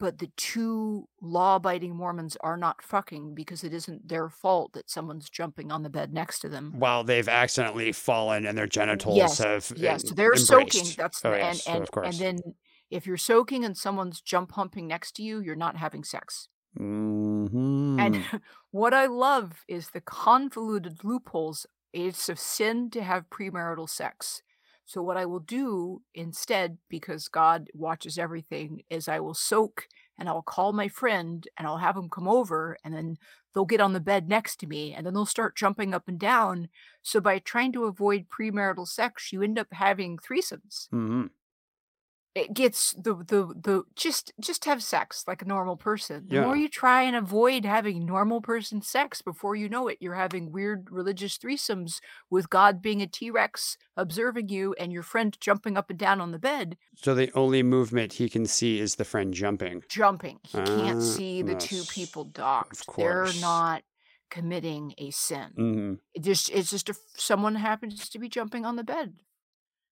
But 0.00 0.20
the 0.20 0.30
two 0.38 1.06
law-abiding 1.20 1.94
Mormons 1.94 2.38
are 2.40 2.56
not 2.56 2.80
fucking 2.80 3.34
because 3.34 3.62
it 3.62 3.74
isn't 3.74 4.08
their 4.08 4.30
fault 4.30 4.72
that 4.72 4.88
someone's 4.88 5.28
jumping 5.28 5.70
on 5.70 5.82
the 5.82 5.90
bed 5.90 6.14
next 6.14 6.38
to 6.38 6.48
them. 6.48 6.72
While 6.78 7.04
they've 7.04 7.28
accidentally 7.28 7.92
fallen 7.92 8.46
and 8.46 8.56
their 8.56 8.66
genitals 8.66 9.18
Yes, 9.18 9.36
have 9.36 9.70
uh, 9.70 9.74
Yes, 9.76 10.08
so 10.08 10.14
they're 10.14 10.32
embraced. 10.32 10.46
soaking. 10.46 10.94
That's 10.96 11.22
oh, 11.26 11.32
the- 11.32 11.36
yes, 11.36 11.66
and 11.66 11.86
and 11.94 12.06
and 12.06 12.14
then 12.14 12.38
if 12.88 13.06
you're 13.06 13.18
soaking 13.18 13.66
and 13.66 13.76
someone's 13.76 14.22
jump 14.22 14.52
humping 14.52 14.86
next 14.86 15.12
to 15.16 15.22
you, 15.22 15.40
you're 15.40 15.56
not 15.56 15.76
having 15.76 16.04
sex. 16.04 16.48
Mhm. 16.78 17.58
And 17.96 18.16
what 18.70 18.94
I 18.94 19.06
love 19.06 19.64
is 19.68 19.90
the 19.90 20.00
convoluted 20.00 21.04
loopholes. 21.04 21.66
It's 21.92 22.28
a 22.28 22.36
sin 22.36 22.90
to 22.90 23.02
have 23.02 23.30
premarital 23.30 23.88
sex. 23.88 24.42
So 24.84 25.02
what 25.02 25.18
I 25.18 25.26
will 25.26 25.40
do 25.40 26.02
instead, 26.14 26.78
because 26.88 27.28
God 27.28 27.68
watches 27.74 28.16
everything, 28.18 28.82
is 28.88 29.06
I 29.06 29.20
will 29.20 29.34
soak 29.34 29.86
and 30.16 30.28
I'll 30.28 30.42
call 30.42 30.72
my 30.72 30.88
friend 30.88 31.46
and 31.58 31.66
I'll 31.68 31.76
have 31.78 31.96
him 31.96 32.08
come 32.08 32.26
over 32.26 32.78
and 32.82 32.94
then 32.94 33.18
they'll 33.52 33.66
get 33.66 33.82
on 33.82 33.92
the 33.92 34.00
bed 34.00 34.28
next 34.28 34.56
to 34.60 34.66
me 34.66 34.94
and 34.94 35.04
then 35.04 35.12
they'll 35.12 35.26
start 35.26 35.56
jumping 35.56 35.92
up 35.92 36.08
and 36.08 36.18
down. 36.18 36.70
So 37.02 37.20
by 37.20 37.38
trying 37.38 37.72
to 37.72 37.84
avoid 37.84 38.28
premarital 38.30 38.88
sex, 38.88 39.30
you 39.30 39.42
end 39.42 39.58
up 39.58 39.68
having 39.72 40.16
threesomes. 40.16 40.88
Mhm. 40.90 41.28
It 42.38 42.54
gets 42.54 42.92
the 42.92 43.14
the 43.14 43.52
the 43.60 43.82
just 43.96 44.32
just 44.40 44.64
have 44.64 44.80
sex 44.82 45.24
like 45.26 45.42
a 45.42 45.44
normal 45.44 45.76
person. 45.76 46.28
The 46.28 46.36
more 46.44 46.56
you 46.56 46.68
try 46.68 47.02
and 47.02 47.16
avoid 47.16 47.64
having 47.64 48.06
normal 48.06 48.40
person 48.40 48.80
sex, 48.80 49.22
before 49.22 49.56
you 49.56 49.68
know 49.68 49.88
it, 49.88 49.98
you're 50.00 50.14
having 50.14 50.52
weird 50.52 50.88
religious 50.90 51.36
threesomes 51.36 52.00
with 52.30 52.48
God 52.48 52.80
being 52.80 53.02
a 53.02 53.08
T 53.08 53.30
Rex 53.30 53.76
observing 53.96 54.50
you 54.50 54.72
and 54.78 54.92
your 54.92 55.02
friend 55.02 55.36
jumping 55.40 55.76
up 55.76 55.90
and 55.90 55.98
down 55.98 56.20
on 56.20 56.30
the 56.30 56.38
bed, 56.38 56.76
So 56.94 57.14
the 57.14 57.32
only 57.34 57.64
movement 57.64 58.12
he 58.14 58.28
can 58.28 58.46
see 58.46 58.78
is 58.78 58.94
the 58.94 59.04
friend 59.04 59.34
jumping. 59.34 59.82
jumping. 59.88 60.38
He 60.44 60.58
can't 60.58 60.98
Ah, 60.98 61.16
see 61.16 61.42
the 61.42 61.56
two 61.56 61.82
people 61.84 62.24
docked. 62.24 62.86
of 62.88 62.96
They're 62.96 63.32
not 63.40 63.82
committing 64.30 64.94
a 64.98 65.10
sin. 65.10 65.50
hmm 65.56 65.94
It 66.14 66.22
just 66.22 66.50
it's 66.50 66.70
just 66.70 66.88
if 66.88 66.98
someone 67.16 67.56
happens 67.56 68.08
to 68.08 68.18
be 68.18 68.28
jumping 68.28 68.64
on 68.64 68.76
the 68.76 68.84
bed. 68.84 69.14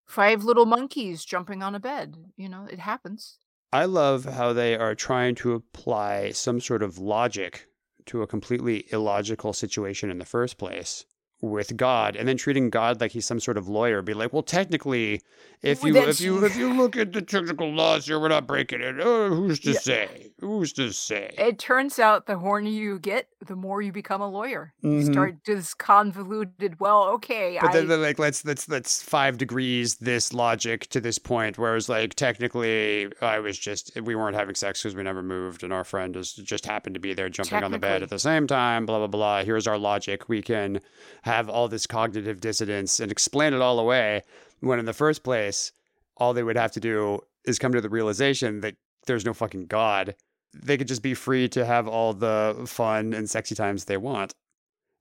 Five 0.06 0.44
little 0.44 0.66
monkeys 0.66 1.25
jumping 1.25 1.62
on 1.62 1.75
a 1.75 1.80
bed. 1.80 2.16
You 2.36 2.48
know, 2.48 2.66
it 2.70 2.78
happens. 2.78 3.38
I 3.72 3.84
love 3.84 4.25
how 4.25 4.52
they 4.52 4.76
are 4.76 4.94
trying 4.94 5.34
to 5.36 5.52
apply 5.52 6.30
some 6.30 6.60
sort 6.60 6.82
of 6.82 6.98
logic 6.98 7.66
to 8.06 8.22
a 8.22 8.26
completely 8.26 8.86
illogical 8.92 9.52
situation 9.52 10.10
in 10.10 10.18
the 10.18 10.25
first 10.25 10.56
place 10.56 11.04
with 11.42 11.76
God, 11.76 12.16
and 12.16 12.26
then 12.26 12.36
treating 12.36 12.70
God 12.70 13.00
like 13.00 13.12
he's 13.12 13.26
some 13.26 13.40
sort 13.40 13.56
of 13.58 13.68
lawyer. 13.68 14.00
Be 14.02 14.14
like, 14.14 14.32
well, 14.32 14.42
technically, 14.42 15.20
if 15.62 15.82
you 15.84 15.92
that's- 15.92 16.18
if 16.18 16.24
you 16.24 16.44
if 16.44 16.56
you 16.56 16.72
look 16.72 16.96
at 16.96 17.12
the 17.12 17.22
technical 17.22 17.70
laws 17.72 18.06
here, 18.06 18.18
we're 18.18 18.28
not 18.28 18.46
breaking 18.46 18.80
it. 18.80 18.96
Oh, 19.00 19.28
who's 19.34 19.60
to 19.60 19.72
Yeah. 19.72 19.78
say? 19.78 20.32
Who's 20.40 20.72
to 20.74 20.92
say? 20.92 21.34
It 21.38 21.58
turns 21.58 21.98
out 21.98 22.26
the 22.26 22.34
hornier 22.34 22.72
you 22.72 22.98
get, 22.98 23.28
the 23.46 23.56
more 23.56 23.80
you 23.82 23.92
become 23.92 24.20
a 24.20 24.28
lawyer. 24.28 24.72
You 24.82 24.90
Mhm. 24.90 25.12
start 25.12 25.36
this 25.46 25.72
convoluted. 25.74 26.78
Well, 26.80 27.04
okay, 27.14 27.58
But 27.60 27.74
I, 27.74 27.80
then, 27.82 28.02
like, 28.02 28.18
let's 28.18 28.44
let's 28.44 28.68
let's 28.68 29.02
five 29.02 29.38
degrees 29.38 29.96
this 29.96 30.32
logic 30.32 30.86
to 30.88 31.00
this 31.00 31.18
point, 31.18 31.58
whereas 31.58 31.88
like 31.88 32.14
technically, 32.14 33.08
I 33.20 33.38
was 33.40 33.58
just 33.58 33.98
we 34.00 34.14
weren't 34.14 34.36
having 34.36 34.54
sex 34.54 34.82
because 34.82 34.94
we 34.96 35.02
never 35.02 35.22
moved, 35.22 35.62
and 35.62 35.72
our 35.72 35.84
friend 35.84 36.16
is 36.16 36.32
just 36.32 36.66
happened 36.66 36.94
to 36.94 37.00
be 37.00 37.14
there 37.14 37.28
jumping 37.28 37.62
on 37.62 37.70
the 37.72 37.78
bed 37.78 38.02
at 38.02 38.08
the 38.08 38.18
same 38.18 38.46
time. 38.46 38.86
Blah 38.86 38.98
blah 38.98 39.06
blah. 39.06 39.44
Here's 39.44 39.66
our 39.66 39.78
logic. 39.78 40.28
We 40.28 40.42
can 40.42 40.80
have 41.26 41.49
all 41.49 41.68
this 41.68 41.87
cognitive 41.87 42.40
dissonance 42.40 42.99
and 43.00 43.12
explain 43.12 43.52
it 43.52 43.61
all 43.61 43.78
away. 43.78 44.23
When 44.61 44.78
in 44.78 44.87
the 44.87 44.92
first 44.92 45.23
place, 45.23 45.73
all 46.16 46.33
they 46.33 46.42
would 46.42 46.56
have 46.56 46.73
to 46.73 46.80
do 46.80 47.21
is 47.45 47.59
come 47.59 47.73
to 47.73 47.80
the 47.80 47.90
realization 47.90 48.61
that 48.61 48.76
there's 49.06 49.25
no 49.25 49.35
fucking 49.35 49.66
god. 49.66 50.14
They 50.54 50.78
could 50.78 50.88
just 50.88 51.02
be 51.02 51.14
free 51.14 51.49
to 51.50 51.66
have 51.66 51.87
all 51.87 52.14
the 52.14 52.64
fun 52.66 53.12
and 53.12 53.28
sexy 53.28 53.54
times 53.54 53.85
they 53.85 53.99
want 53.99 54.35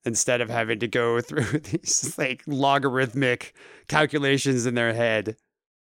instead 0.03 0.41
of 0.41 0.49
having 0.49 0.79
to 0.79 0.87
go 0.87 1.21
through 1.21 1.59
these 1.59 2.15
like 2.17 2.43
logarithmic 2.45 3.55
calculations 3.87 4.65
in 4.65 4.75
their 4.75 4.93
head. 4.93 5.37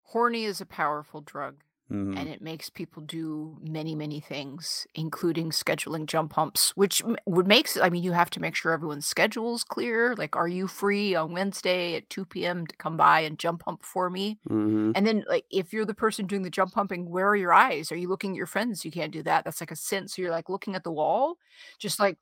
horny 0.03 0.45
is 0.45 0.61
a 0.61 0.65
powerful 0.65 1.21
drug. 1.21 1.57
Mhm. 1.89 2.15
and 2.15 2.29
it 2.29 2.41
makes 2.41 2.69
people 2.69 3.03
do 3.03 3.57
many, 3.61 3.95
many 3.95 4.19
things, 4.19 4.87
including 4.95 5.51
scheduling 5.51 6.05
jump 6.07 6.33
humps, 6.33 6.71
which 6.75 7.03
would 7.27 7.47
makes 7.47 7.77
I 7.77 7.89
mean, 7.89 8.03
you 8.03 8.13
have 8.13 8.29
to 8.31 8.39
make 8.41 8.55
sure 8.55 8.71
everyone's 8.71 9.05
schedule's 9.05 9.63
clear. 9.63 10.15
Like, 10.15 10.35
are 10.35 10.47
you 10.47 10.67
free 10.67 11.15
on 11.15 11.33
Wednesday 11.33 11.95
at 11.95 12.09
2 12.09 12.45
p.m. 12.45 12.65
to 12.67 12.75
come 12.77 12.97
by 12.97 13.21
and 13.21 13.39
jump 13.39 13.63
hump 13.65 13.83
for 13.85 14.09
me? 14.09 14.39
Mhm. 14.49 14.95
And 14.95 15.07
then, 15.07 15.25
like, 15.29 15.45
if 15.51 15.73
you're 15.73 15.85
the 15.85 15.93
person 15.95 16.27
doing 16.27 16.43
the 16.43 16.49
jump 16.49 16.73
humping, 16.75 17.09
where 17.09 17.27
are 17.29 17.35
your 17.35 17.53
eyes? 17.53 17.91
Are 17.91 17.97
you 17.97 18.09
looking 18.09 18.31
at 18.31 18.37
your 18.37 18.47
friends? 18.47 18.85
You 18.85 18.91
can't 18.91 19.13
do 19.13 19.23
that. 19.23 19.45
That's 19.45 19.61
like 19.61 19.71
a 19.71 19.75
sin. 19.75 20.07
So 20.07 20.21
you're 20.21 20.31
like 20.31 20.49
looking 20.49 20.75
at 20.75 20.83
the 20.83 20.91
wall, 20.91 21.37
just 21.79 21.99
like, 21.99 22.17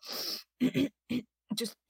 just, 1.55 1.75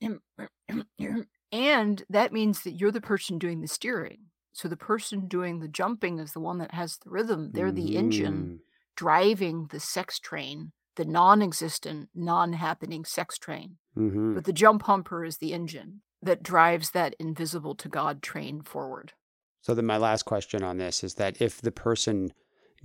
and 1.52 2.04
that 2.10 2.32
means 2.32 2.62
that 2.62 2.72
you're 2.72 2.92
the 2.92 3.00
person 3.00 3.38
doing 3.38 3.60
the 3.60 3.68
steering. 3.68 4.26
So 4.52 4.68
the 4.68 4.76
person 4.76 5.28
doing 5.28 5.60
the 5.60 5.68
jumping 5.68 6.18
is 6.18 6.32
the 6.32 6.40
one 6.40 6.58
that 6.58 6.72
has 6.72 6.98
the 6.98 7.10
rhythm. 7.10 7.52
They're 7.52 7.72
the 7.72 7.94
engine 7.96 8.60
Mhm. 8.60 8.60
driving 8.96 9.66
the 9.68 9.80
sex 9.80 10.18
train, 10.18 10.72
the 10.96 11.04
non 11.04 11.42
existent, 11.42 12.10
non 12.14 12.54
happening 12.54 13.04
sex 13.04 13.38
train. 13.38 13.78
Mhm. 13.96 14.34
But 14.34 14.44
the 14.44 14.52
jump 14.52 14.82
humper 14.82 15.24
is 15.24 15.38
the 15.38 15.52
engine 15.52 16.02
that 16.22 16.42
drives 16.42 16.90
that 16.90 17.14
invisible 17.20 17.76
to 17.76 17.88
God 17.88 18.22
train 18.22 18.62
forward. 18.62 19.12
So 19.60 19.74
then 19.74 19.86
my 19.86 19.96
last 19.96 20.24
question 20.24 20.64
on 20.64 20.78
this 20.78 21.04
is 21.04 21.14
that 21.14 21.40
if 21.40 21.60
the 21.60 21.70
person 21.70 22.32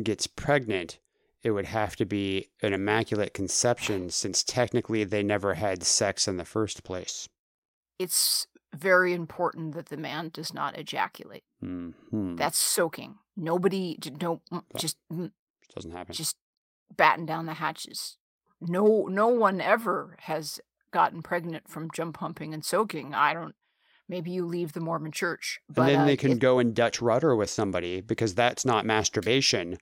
gets 0.01 0.27
pregnant, 0.27 0.99
it 1.41 1.51
would 1.51 1.65
have 1.65 1.95
to 1.95 2.05
be 2.05 2.49
an 2.61 2.73
immaculate 2.73 3.33
conception 3.33 4.09
since 4.09 4.43
technically 4.43 5.03
they 5.03 5.23
never 5.23 5.55
had 5.55 5.83
sex 5.83 6.27
in 6.27 6.37
the 6.37 6.45
first 6.45 6.83
place. 6.83 7.27
It's 7.99 8.47
very 8.73 9.13
important 9.13 9.75
that 9.75 9.87
the 9.87 9.97
man 9.97 10.29
does 10.33 10.53
not 10.53 10.77
ejaculate. 10.77 11.43
Mhm. 11.63 12.37
That's 12.37 12.57
soaking. 12.57 13.19
Nobody, 13.35 13.97
no, 14.21 14.41
mm, 14.51 14.63
just, 14.77 14.97
mm, 15.11 15.31
doesn't 15.75 15.91
happen. 15.91 16.13
just 16.13 16.35
batten 16.95 17.25
down 17.25 17.45
the 17.45 17.55
hatches. 17.55 18.17
No, 18.61 19.07
no 19.09 19.27
one 19.27 19.59
ever 19.61 20.15
has 20.21 20.59
gotten 20.91 21.21
pregnant 21.21 21.67
from 21.67 21.89
jump 21.91 22.17
pumping 22.17 22.53
and 22.53 22.63
soaking. 22.63 23.13
I 23.13 23.33
don't. 23.33 23.55
Maybe 24.07 24.31
you 24.31 24.45
leave 24.45 24.73
the 24.73 24.79
Mormon 24.81 25.11
church, 25.11 25.59
but 25.69 25.83
and 25.83 25.89
then 25.89 26.01
uh, 26.01 26.05
they 26.05 26.17
can 26.17 26.37
go 26.37 26.59
and 26.59 26.75
Dutch 26.75 27.01
rudder 27.01 27.35
with 27.35 27.49
somebody 27.49 28.01
because 28.01 28.35
that's 28.35 28.65
not 28.65 28.85
masturbation. 28.85 29.77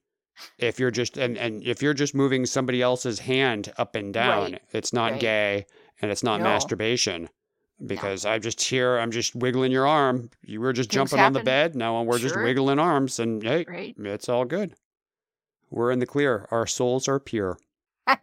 If 0.58 0.80
you're 0.80 0.92
just 0.92 1.18
and, 1.18 1.38
and 1.38 1.64
if 1.64 1.82
you're 1.82 1.94
just 1.94 2.16
moving 2.16 2.46
somebody 2.46 2.82
else's 2.82 3.20
hand 3.20 3.74
up 3.78 3.96
and 3.96 4.14
down, 4.14 4.54
Right, 4.54 4.62
it's 4.72 4.94
not 4.94 5.14
right. 5.14 5.22
gay 5.22 5.66
and 6.02 6.12
it's 6.12 6.24
not 6.24 6.40
No. 6.40 6.46
masturbation. 6.46 7.30
Because 7.86 8.26
I'm 8.26 8.42
just 8.42 8.62
here, 8.62 9.00
I'm 9.00 9.12
just 9.12 9.36
wiggling 9.36 9.72
your 9.72 9.88
arm. 9.88 10.30
You 10.44 10.62
were 10.62 10.74
just 10.74 10.92
Things 10.92 11.10
jumping 11.10 11.26
on 11.26 11.34
the 11.34 11.44
bed. 11.44 11.76
Now 11.76 12.02
we're 12.04 12.20
just 12.20 12.36
wiggling 12.36 12.80
arms, 12.80 13.20
and 13.20 13.42
hey, 13.42 13.66
right? 13.68 13.96
it's 13.98 14.30
all 14.30 14.46
good. 14.46 14.76
We're 15.72 15.92
in 15.92 16.00
the 16.00 16.06
clear. 16.06 16.48
Our 16.52 16.68
souls 16.68 17.08
are 17.08 17.20
pure. 17.20 17.58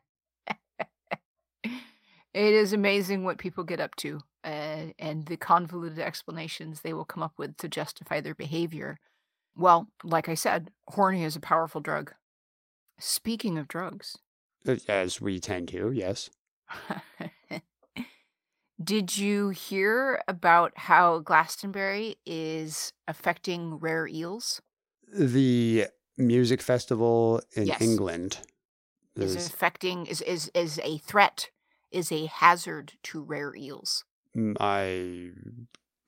It 2.35 2.55
is 2.55 2.73
amazing 2.73 3.25
what 3.25 3.39
people 3.39 3.65
get 3.65 3.81
up 3.81 3.97
to 3.97 4.21
uh, 4.45 4.93
and 4.99 5.27
the 5.27 5.37
convoluted 5.37 5.99
explanations 5.99 6.81
they 6.81 6.93
will 6.93 7.05
come 7.05 7.23
up 7.23 7.33
with 7.37 7.57
to 7.57 7.69
justify 7.69 8.21
their 8.21 8.35
behavior. 8.35 8.99
Well, 9.57 9.89
like 10.05 10.29
I 10.29 10.35
said, 10.35 10.71
horny 10.89 11.25
is 11.25 11.35
a 11.35 11.41
powerful 11.41 11.81
drug. 11.81 12.13
Speaking 13.01 13.59
of 13.59 13.67
drugs, 13.67 14.19
As 14.87 15.21
we 15.21 15.41
tend 15.41 15.69
to, 15.69 15.91
yes. 15.91 16.31
did 18.83 19.17
you 19.17 19.51
hear 19.51 20.23
about 20.29 20.73
how 20.77 21.19
Glastonbury 21.21 22.17
is 22.25 22.93
affecting 23.07 23.75
rare 23.75 24.07
eels? 24.07 24.61
The 25.13 25.87
music 26.17 26.63
festival 26.63 27.41
in 27.55 27.69
Yes. 27.69 27.81
England 27.81 28.39
Is 29.17 29.37
is 29.37 29.47
affecting 29.47 30.07
is 30.07 30.21
is 30.23 30.51
is 30.55 30.79
a 30.85 30.99
threat, 30.99 31.51
is 31.91 32.13
a 32.13 32.27
hazard 32.27 32.95
to 33.05 33.23
rare 33.23 33.55
eels. 33.57 34.05
mm, 34.37 34.57
I 34.61 35.33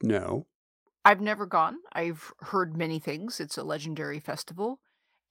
no. 0.03 0.47
I've 1.05 1.21
never 1.21 1.47
gone. 1.47 1.79
I've 1.93 2.33
heard 2.41 2.77
many 2.77 2.99
things. 2.99 3.41
It's 3.41 3.57
a 3.57 3.65
legendary 3.65 4.21
festival, 4.21 4.81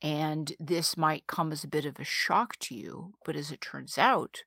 and 0.01 0.53
this 0.59 0.97
might 0.97 1.27
come 1.27 1.51
as 1.51 1.63
a 1.63 1.67
bit 1.69 1.85
of 1.85 1.99
a 1.99 2.03
shock 2.03 2.57
to 2.59 2.75
you. 2.75 3.13
But 3.23 3.35
as 3.35 3.51
it 3.51 3.61
turns 3.61 3.97
out, 3.97 4.43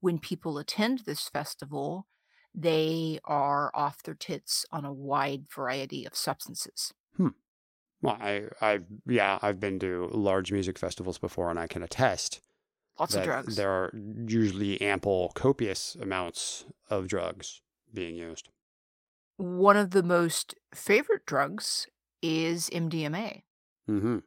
when 0.00 0.18
people 0.18 0.58
attend 0.58 1.00
this 1.00 1.28
festival, 1.28 2.06
they 2.54 3.18
are 3.24 3.70
off 3.74 4.02
their 4.02 4.14
tits 4.14 4.66
on 4.70 4.84
a 4.84 4.92
wide 4.92 5.48
variety 5.50 6.04
of 6.04 6.14
substances. 6.16 6.92
Hmm. 7.16 7.28
Well, 8.02 8.18
I, 8.20 8.48
I, 8.60 8.80
yeah, 9.06 9.38
I've 9.42 9.60
been 9.60 9.78
to 9.80 10.08
large 10.12 10.52
music 10.52 10.78
festivals 10.78 11.18
before, 11.18 11.50
and 11.50 11.58
I 11.60 11.66
can 11.68 11.82
attest 11.82 12.40
Lots 12.98 13.14
of 13.16 13.22
drugs. 13.22 13.56
there 13.56 13.70
are 13.70 13.92
usually 14.26 14.80
ample, 14.80 15.30
copious 15.34 15.94
amounts 15.96 16.66
of 16.90 17.08
drugs 17.08 17.62
being 17.92 18.16
used. 18.16 18.48
One 19.36 19.76
of 19.76 19.90
the 19.90 20.02
most 20.02 20.54
favorite 20.74 21.26
drugs 21.26 21.86
is 22.22 22.70
MDMA. 22.70 23.44
hmm 23.86 24.18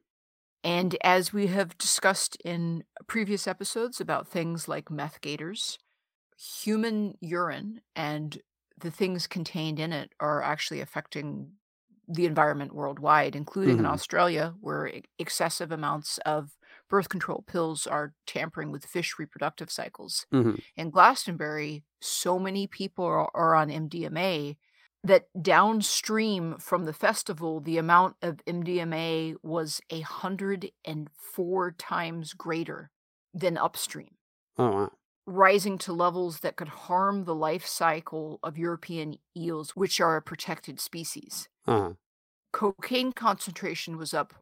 And 0.63 0.97
as 1.03 1.31
we 1.31 1.47
have 1.47 1.77
discussed 1.77 2.35
in 2.43 2.83
previous 3.07 3.47
episodes 3.47 4.01
about 4.01 4.27
things 4.27 4.67
like 4.67 4.89
meth 4.89 5.21
gators, 5.21 5.77
human 6.37 7.17
urine 7.21 7.81
and 7.95 8.41
the 8.77 8.91
things 8.91 9.27
contained 9.27 9.79
in 9.79 9.93
it 9.93 10.13
are 10.19 10.41
actually 10.41 10.81
affecting 10.81 11.53
the 12.07 12.25
environment 12.25 12.73
worldwide, 12.73 13.35
including 13.35 13.79
in 13.79 13.85
Mhm. 13.85 13.85
Australia, 13.85 14.55
where 14.59 14.91
excessive 15.17 15.71
amounts 15.71 16.17
of 16.19 16.57
birth 16.89 17.09
control 17.09 17.43
pills 17.47 17.87
are 17.87 18.13
tampering 18.27 18.71
with 18.71 18.85
fish 18.85 19.17
reproductive 19.17 19.71
cycles. 19.71 20.27
hmm 20.31 20.55
In 20.75 20.89
Glastonbury, 20.91 21.83
so 22.01 22.37
many 22.37 22.67
people 22.67 23.05
are, 23.05 23.31
are 23.33 23.55
on 23.55 23.71
MDMA 23.71 24.57
that 25.03 25.27
downstream 25.41 26.57
from 26.57 26.85
the 26.85 26.93
festival, 26.93 27.59
the 27.59 27.77
amount 27.77 28.17
of 28.21 28.39
MDMA 28.45 29.35
was 29.41 29.81
a 29.89 30.01
hundred 30.01 30.71
and 30.83 31.09
four 31.11 31.71
times 31.71 32.33
greater 32.33 32.91
than 33.33 33.57
upstream, 33.57 34.15
Oh, 34.57 34.69
wow. 34.71 34.97
Rising 35.25 35.77
to 35.79 35.93
levels 35.93 36.41
that 36.41 36.55
could 36.55 36.67
harm 36.67 37.25
the 37.25 37.35
life 37.35 37.65
cycle 37.65 38.39
of 38.43 38.57
European 38.57 39.17
eels, 39.35 39.71
which 39.71 39.99
are 39.99 40.17
a 40.17 40.21
protected 40.21 40.79
species. 40.79 41.49
Uh-huh. 41.67 41.93
Cocaine 42.51 43.11
concentration 43.11 43.97
was 43.97 44.13
up 44.13 44.33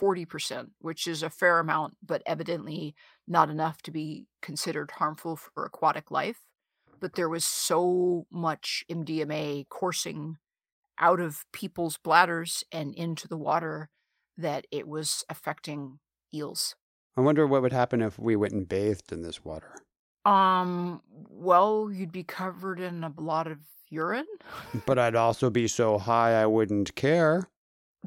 40%, 0.00 0.70
which 0.78 1.06
is 1.06 1.22
a 1.22 1.30
fair 1.30 1.58
amount, 1.58 1.96
but 2.02 2.22
evidently 2.26 2.94
not 3.26 3.50
enough 3.50 3.82
to 3.82 3.90
be 3.90 4.26
considered 4.40 4.92
harmful 4.92 5.36
for 5.36 5.64
aquatic 5.64 6.10
life. 6.10 6.40
But 7.00 7.14
there 7.14 7.28
was 7.28 7.44
so 7.44 8.26
much 8.30 8.84
MDMA 8.90 9.68
coursing 9.68 10.36
out 10.98 11.20
of 11.20 11.44
people's 11.52 11.96
bladders 11.96 12.62
and 12.70 12.94
into 12.94 13.26
the 13.26 13.38
water 13.38 13.88
that 14.36 14.66
it 14.70 14.86
was 14.86 15.24
affecting 15.28 15.98
eels. 16.32 16.76
I 17.16 17.22
wonder 17.22 17.46
what 17.46 17.62
would 17.62 17.72
happen 17.72 18.00
if 18.00 18.18
we 18.18 18.36
went 18.36 18.52
and 18.52 18.68
bathed 18.68 19.12
in 19.12 19.22
this 19.22 19.44
water. 19.44 19.74
Um, 20.24 21.00
well, 21.28 21.90
you'd 21.92 22.12
be 22.12 22.24
covered 22.24 22.80
in 22.80 23.04
a 23.04 23.12
lot 23.18 23.46
of 23.46 23.58
urine. 23.88 24.26
But 24.86 24.98
I'd 24.98 25.16
also 25.16 25.50
be 25.50 25.66
so 25.66 25.98
high 25.98 26.40
I 26.40 26.46
wouldn't 26.46 26.94
care. 26.94 27.48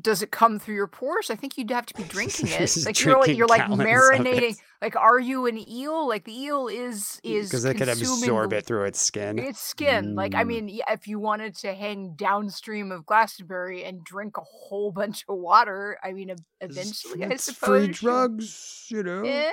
Does 0.02 0.24
it 0.24 0.32
come 0.32 0.58
through 0.58 0.74
your 0.74 0.88
pores? 0.88 1.30
I 1.30 1.36
think 1.36 1.56
you'd 1.56 1.70
have 1.70 1.86
to 1.86 1.94
be 1.94 2.04
drinking 2.04 2.48
it. 2.50 2.76
Like 2.86 3.00
you're, 3.04 3.20
like- 3.20 3.38
you're 3.38 3.48
like 3.48 3.62
marinating. 3.64 4.58
Like, 4.82 4.98
are 4.98 5.18
you 5.20 5.46
an 5.46 5.58
eel? 5.70 6.10
Like 6.10 6.26
the 6.26 6.38
eel 6.38 6.68
is 6.68 7.22
is 7.24 7.48
Because 7.50 7.64
they 7.64 7.74
could 7.74 7.88
consuming 7.88 8.24
absorb 8.24 8.50
the- 8.50 8.58
it 8.58 8.66
through 8.66 8.84
its 8.84 9.00
skin. 9.02 9.40
Its 9.40 9.62
skin. 9.62 10.14
Like, 10.14 10.36
I 10.36 10.44
Mm. 10.44 10.48
mean, 10.48 10.80
if 10.90 11.08
you 11.08 11.20
wanted 11.20 11.56
to 11.60 11.74
hang 11.74 12.16
downstream 12.18 12.92
of 12.92 13.06
Glastonbury 13.06 13.86
and 13.86 14.04
drink 14.04 14.36
a 14.38 14.42
whole 14.42 14.92
bunch 14.92 15.24
of 15.30 15.38
water, 15.38 15.98
I 16.04 16.12
mean, 16.12 16.32
ev- 16.32 16.40
eventually, 16.60 17.24
I 17.24 17.30
It's 17.30 17.46
suppose. 17.46 17.86
free 17.86 17.94
drugs, 17.94 18.88
you 18.90 19.04
know. 19.04 19.24
Eh, 19.24 19.52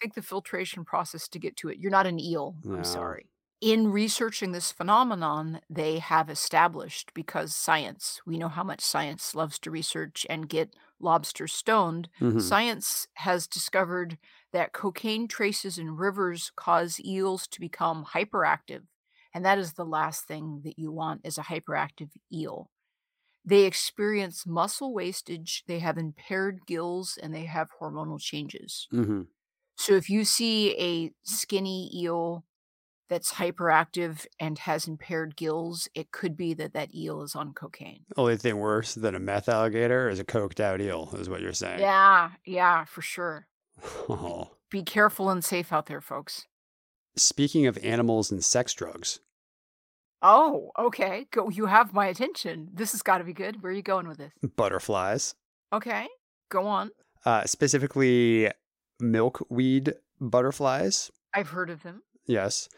Think 0.00 0.14
the 0.14 0.22
filtration 0.22 0.84
process 0.84 1.28
to 1.28 1.38
get 1.38 1.56
to 1.58 1.68
it. 1.68 1.78
You're 1.78 1.90
not 1.90 2.06
an 2.06 2.18
eel. 2.18 2.56
No. 2.62 2.70
I'm 2.72 2.84
sorry. 2.84 3.30
In 3.60 3.92
researching 3.92 4.52
this 4.52 4.72
phenomenon, 4.72 5.60
they 5.68 5.98
have 5.98 6.30
established 6.30 7.12
because 7.12 7.54
science, 7.54 8.20
we 8.26 8.38
know 8.38 8.48
how 8.48 8.64
much 8.64 8.80
science 8.80 9.34
loves 9.34 9.58
to 9.60 9.70
research 9.70 10.26
and 10.30 10.48
get 10.48 10.74
lobsters 10.98 11.52
stoned. 11.52 12.08
Mhm. 12.20 12.60
Science 12.60 13.06
has 13.14 13.46
discovered 13.46 14.18
that 14.52 14.72
cocaine 14.72 15.28
traces 15.28 15.76
in 15.78 15.96
rivers 15.96 16.50
cause 16.56 16.98
eels 17.00 17.46
to 17.48 17.60
become 17.60 18.06
hyperactive. 18.06 18.86
And 19.34 19.44
that 19.44 19.58
is 19.58 19.74
the 19.74 19.84
last 19.84 20.26
thing 20.26 20.62
that 20.64 20.78
you 20.78 20.90
want 20.90 21.20
is 21.24 21.36
a 21.36 21.42
hyperactive 21.42 22.12
eel. 22.32 22.70
They 23.44 23.64
experience 23.66 24.46
muscle 24.46 24.94
wastage, 24.94 25.64
they 25.66 25.80
have 25.80 25.98
impaired 25.98 26.66
gills, 26.66 27.18
and 27.22 27.34
they 27.34 27.46
have 27.46 27.70
hormonal 27.80 28.20
changes. 28.20 28.88
Mhm. 28.92 29.30
So 29.80 29.94
if 29.94 30.10
you 30.10 30.24
see 30.26 30.72
a 30.78 31.10
skinny 31.22 31.90
eel 31.94 32.44
that's 33.08 33.32
hyperactive 33.32 34.26
and 34.38 34.58
has 34.58 34.86
impaired 34.86 35.36
gills, 35.36 35.88
it 35.94 36.12
could 36.12 36.36
be 36.36 36.52
that 36.54 36.74
that 36.74 36.94
eel 36.94 37.22
is 37.22 37.34
on 37.34 37.54
cocaine. 37.54 38.04
Only 38.16 38.36
thing 38.36 38.58
worse 38.58 38.94
than 38.94 39.14
a 39.14 39.18
meth 39.18 39.48
alligator 39.48 40.10
is 40.10 40.18
a 40.20 40.24
coked 40.24 40.60
out 40.60 40.80
eel, 40.82 41.08
is 41.14 41.30
what 41.30 41.40
you're 41.40 41.54
saying. 41.54 41.80
Yeah, 41.80 42.32
yeah, 42.44 42.84
for 42.84 43.00
sure. 43.02 43.46
Oh. 44.08 44.50
Be 44.70 44.82
careful 44.82 45.30
and 45.30 45.42
safe 45.42 45.72
out 45.72 45.86
there, 45.86 46.02
folks. 46.02 46.46
Speaking 47.16 47.66
of 47.66 47.78
animals 47.82 48.30
and 48.30 48.44
sex 48.44 48.74
drugs, 48.74 49.18
Oh, 50.22 50.70
okay. 50.78 51.26
Go. 51.32 51.48
You 51.48 51.64
have 51.66 51.94
my 51.94 52.06
attention. 52.06 52.68
This 52.74 52.92
has 52.92 53.00
got 53.02 53.18
to 53.18 53.24
be 53.24 53.32
good. 53.32 53.62
Where 53.62 53.72
are 53.72 53.74
you 53.74 53.80
going 53.82 54.06
with 54.06 54.18
this? 54.18 54.32
butterflies, 54.56 55.34
Okay, 55.72 56.06
go 56.50 56.66
on. 56.66 56.90
uh, 57.24 57.44
specifically 57.46 58.50
milkweed 59.00 59.94
butterflies. 60.20 61.10
I've 61.34 61.50
heard 61.50 61.70
of 61.70 61.82
them. 61.82 62.02
Yes. 62.26 62.68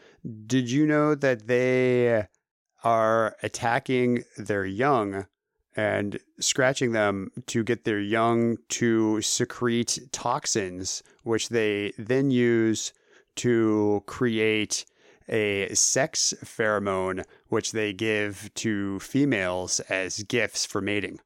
Did 0.45 0.69
you 0.69 0.85
know 0.85 1.15
that 1.15 1.47
they 1.47 2.27
are 2.83 3.35
attacking 3.43 4.23
their 4.37 4.65
young 4.65 5.27
and 5.75 6.19
scratching 6.39 6.91
them 6.91 7.31
to 7.47 7.63
get 7.63 7.83
their 7.83 7.99
young 7.99 8.57
to 8.69 9.21
secrete 9.21 9.99
toxins, 10.11 11.01
which 11.23 11.49
they 11.49 11.93
then 11.97 12.29
use 12.29 12.93
to 13.35 14.03
create 14.05 14.85
a 15.29 15.73
sex 15.73 16.33
pheromone, 16.43 17.23
which 17.47 17.71
they 17.71 17.93
give 17.93 18.53
to 18.55 18.99
females 18.99 19.79
as 19.81 20.23
gifts 20.23 20.65
for 20.65 20.81
mating? 20.81 21.19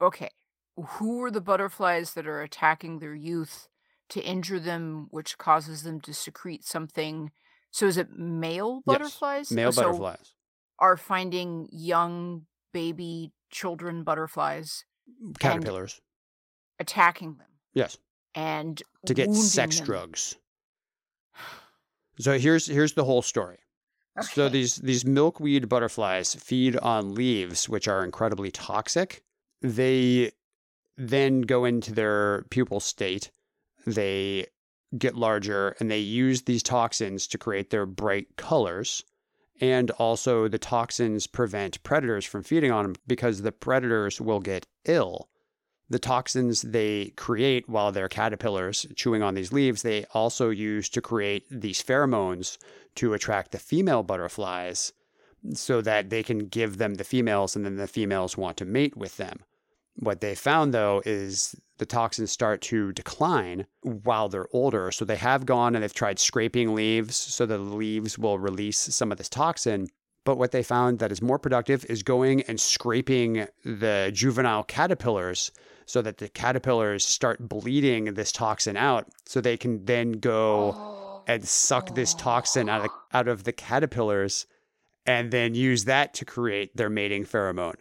Okay. 0.00 0.30
Who 0.76 1.22
are 1.22 1.30
the 1.30 1.40
butterflies 1.40 2.14
that 2.14 2.26
are 2.26 2.42
attacking 2.42 2.98
their 2.98 3.14
youth 3.14 3.68
to 4.10 4.22
injure 4.22 4.60
them, 4.60 5.08
which 5.10 5.38
causes 5.38 5.82
them 5.82 6.00
to 6.02 6.14
secrete 6.14 6.64
something? 6.64 7.30
So 7.70 7.86
is 7.86 7.96
it 7.96 8.10
male 8.12 8.82
Yes, 8.86 9.22
butterflies? 9.48 9.50
Male 9.50 9.72
So 9.72 9.72
butterflies. 9.72 10.34
are 10.78 10.96
finding 10.96 11.68
young 11.72 12.46
baby 12.72 13.32
children 13.50 14.04
butterflies, 14.04 14.84
mm, 15.22 15.36
Caterpillars. 15.38 16.00
attacking 16.78 17.36
them 17.36 17.48
Yes. 17.74 17.98
and 18.34 18.82
To 19.06 19.14
get 19.14 19.34
sex 19.34 19.78
them. 19.78 19.86
drugs. 19.86 20.36
So 22.18 22.38
here's 22.38 22.66
here's 22.66 22.94
the 22.94 23.04
whole 23.04 23.22
story. 23.22 23.58
So 24.20 24.48
these 24.48 24.76
these 24.76 25.04
milkweed 25.04 25.68
butterflies 25.68 26.34
feed 26.34 26.76
on 26.78 27.14
leaves 27.14 27.68
which 27.68 27.88
are 27.88 28.04
incredibly 28.04 28.50
toxic. 28.50 29.22
They 29.62 30.32
then 30.96 31.42
go 31.42 31.64
into 31.64 31.92
their 31.94 32.44
pupal 32.50 32.82
state. 32.82 33.32
They 33.86 34.46
get 34.98 35.16
larger 35.16 35.76
and 35.80 35.90
they 35.90 35.98
use 35.98 36.42
these 36.42 36.62
toxins 36.62 37.26
to 37.28 37.38
create 37.38 37.70
their 37.70 37.86
bright 37.86 38.36
colors. 38.36 39.04
And 39.60 39.90
also 39.92 40.48
the 40.48 40.58
toxins 40.58 41.26
prevent 41.26 41.82
predators 41.82 42.24
from 42.24 42.42
feeding 42.42 42.70
on 42.70 42.84
them 42.84 42.94
because 43.06 43.42
the 43.42 43.52
predators 43.52 44.20
will 44.20 44.40
get 44.40 44.66
ill. 44.84 45.28
The 45.88 45.98
toxins 45.98 46.62
they 46.62 47.12
create 47.16 47.68
while 47.68 47.92
they're 47.92 48.08
caterpillars 48.08 48.86
chewing 48.96 49.22
on 49.22 49.34
these 49.34 49.52
leaves, 49.52 49.82
they 49.82 50.04
also 50.12 50.50
use 50.50 50.88
to 50.90 51.00
create 51.00 51.44
these 51.48 51.82
pheromones 51.82 52.58
to 52.96 53.14
attract 53.14 53.52
the 53.52 53.58
female 53.58 54.02
butterflies 54.02 54.92
so 55.54 55.80
that 55.80 56.10
they 56.10 56.24
can 56.24 56.48
give 56.48 56.78
them 56.78 56.94
the 56.94 57.04
females 57.04 57.54
and 57.54 57.64
then 57.64 57.76
the 57.76 57.86
females 57.86 58.36
want 58.36 58.56
to 58.56 58.64
mate 58.64 58.96
with 58.96 59.16
them. 59.16 59.38
What 59.98 60.20
they 60.20 60.34
found 60.34 60.74
though 60.74 61.02
is 61.06 61.54
the 61.78 61.86
toxins 61.86 62.30
start 62.30 62.60
to 62.62 62.92
decline 62.92 63.66
while 63.82 64.28
they're 64.28 64.48
older. 64.52 64.90
So 64.90 65.04
they 65.04 65.16
have 65.16 65.46
gone 65.46 65.74
and 65.74 65.82
they've 65.82 65.92
tried 65.92 66.18
scraping 66.18 66.74
leaves 66.74 67.16
so 67.16 67.44
the 67.46 67.58
leaves 67.58 68.18
will 68.18 68.38
release 68.38 68.78
some 68.78 69.12
of 69.12 69.18
this 69.18 69.28
toxin. 69.28 69.88
But 70.24 70.38
what 70.38 70.50
they 70.52 70.62
found 70.62 70.98
that 70.98 71.12
is 71.12 71.22
more 71.22 71.38
productive 71.38 71.84
is 71.88 72.02
going 72.02 72.42
and 72.42 72.60
scraping 72.60 73.46
the 73.64 74.10
juvenile 74.12 74.64
caterpillars 74.64 75.52
so 75.86 76.02
that 76.02 76.18
the 76.18 76.28
caterpillars 76.28 77.04
start 77.04 77.48
bleeding 77.48 78.14
this 78.14 78.32
toxin 78.32 78.76
out 78.76 79.06
so 79.24 79.40
they 79.40 79.56
can 79.56 79.84
then 79.84 80.12
go 80.12 80.74
Oh. 80.76 81.22
and 81.28 81.46
suck 81.46 81.94
this 81.94 82.12
toxin 82.14 82.68
out 82.68 82.84
of, 82.86 82.90
out 83.12 83.28
of 83.28 83.44
the 83.44 83.52
caterpillars 83.52 84.46
and 85.06 85.30
then 85.30 85.54
use 85.54 85.84
that 85.84 86.12
to 86.14 86.24
create 86.24 86.76
their 86.76 86.90
mating 86.90 87.24
pheromone. 87.24 87.76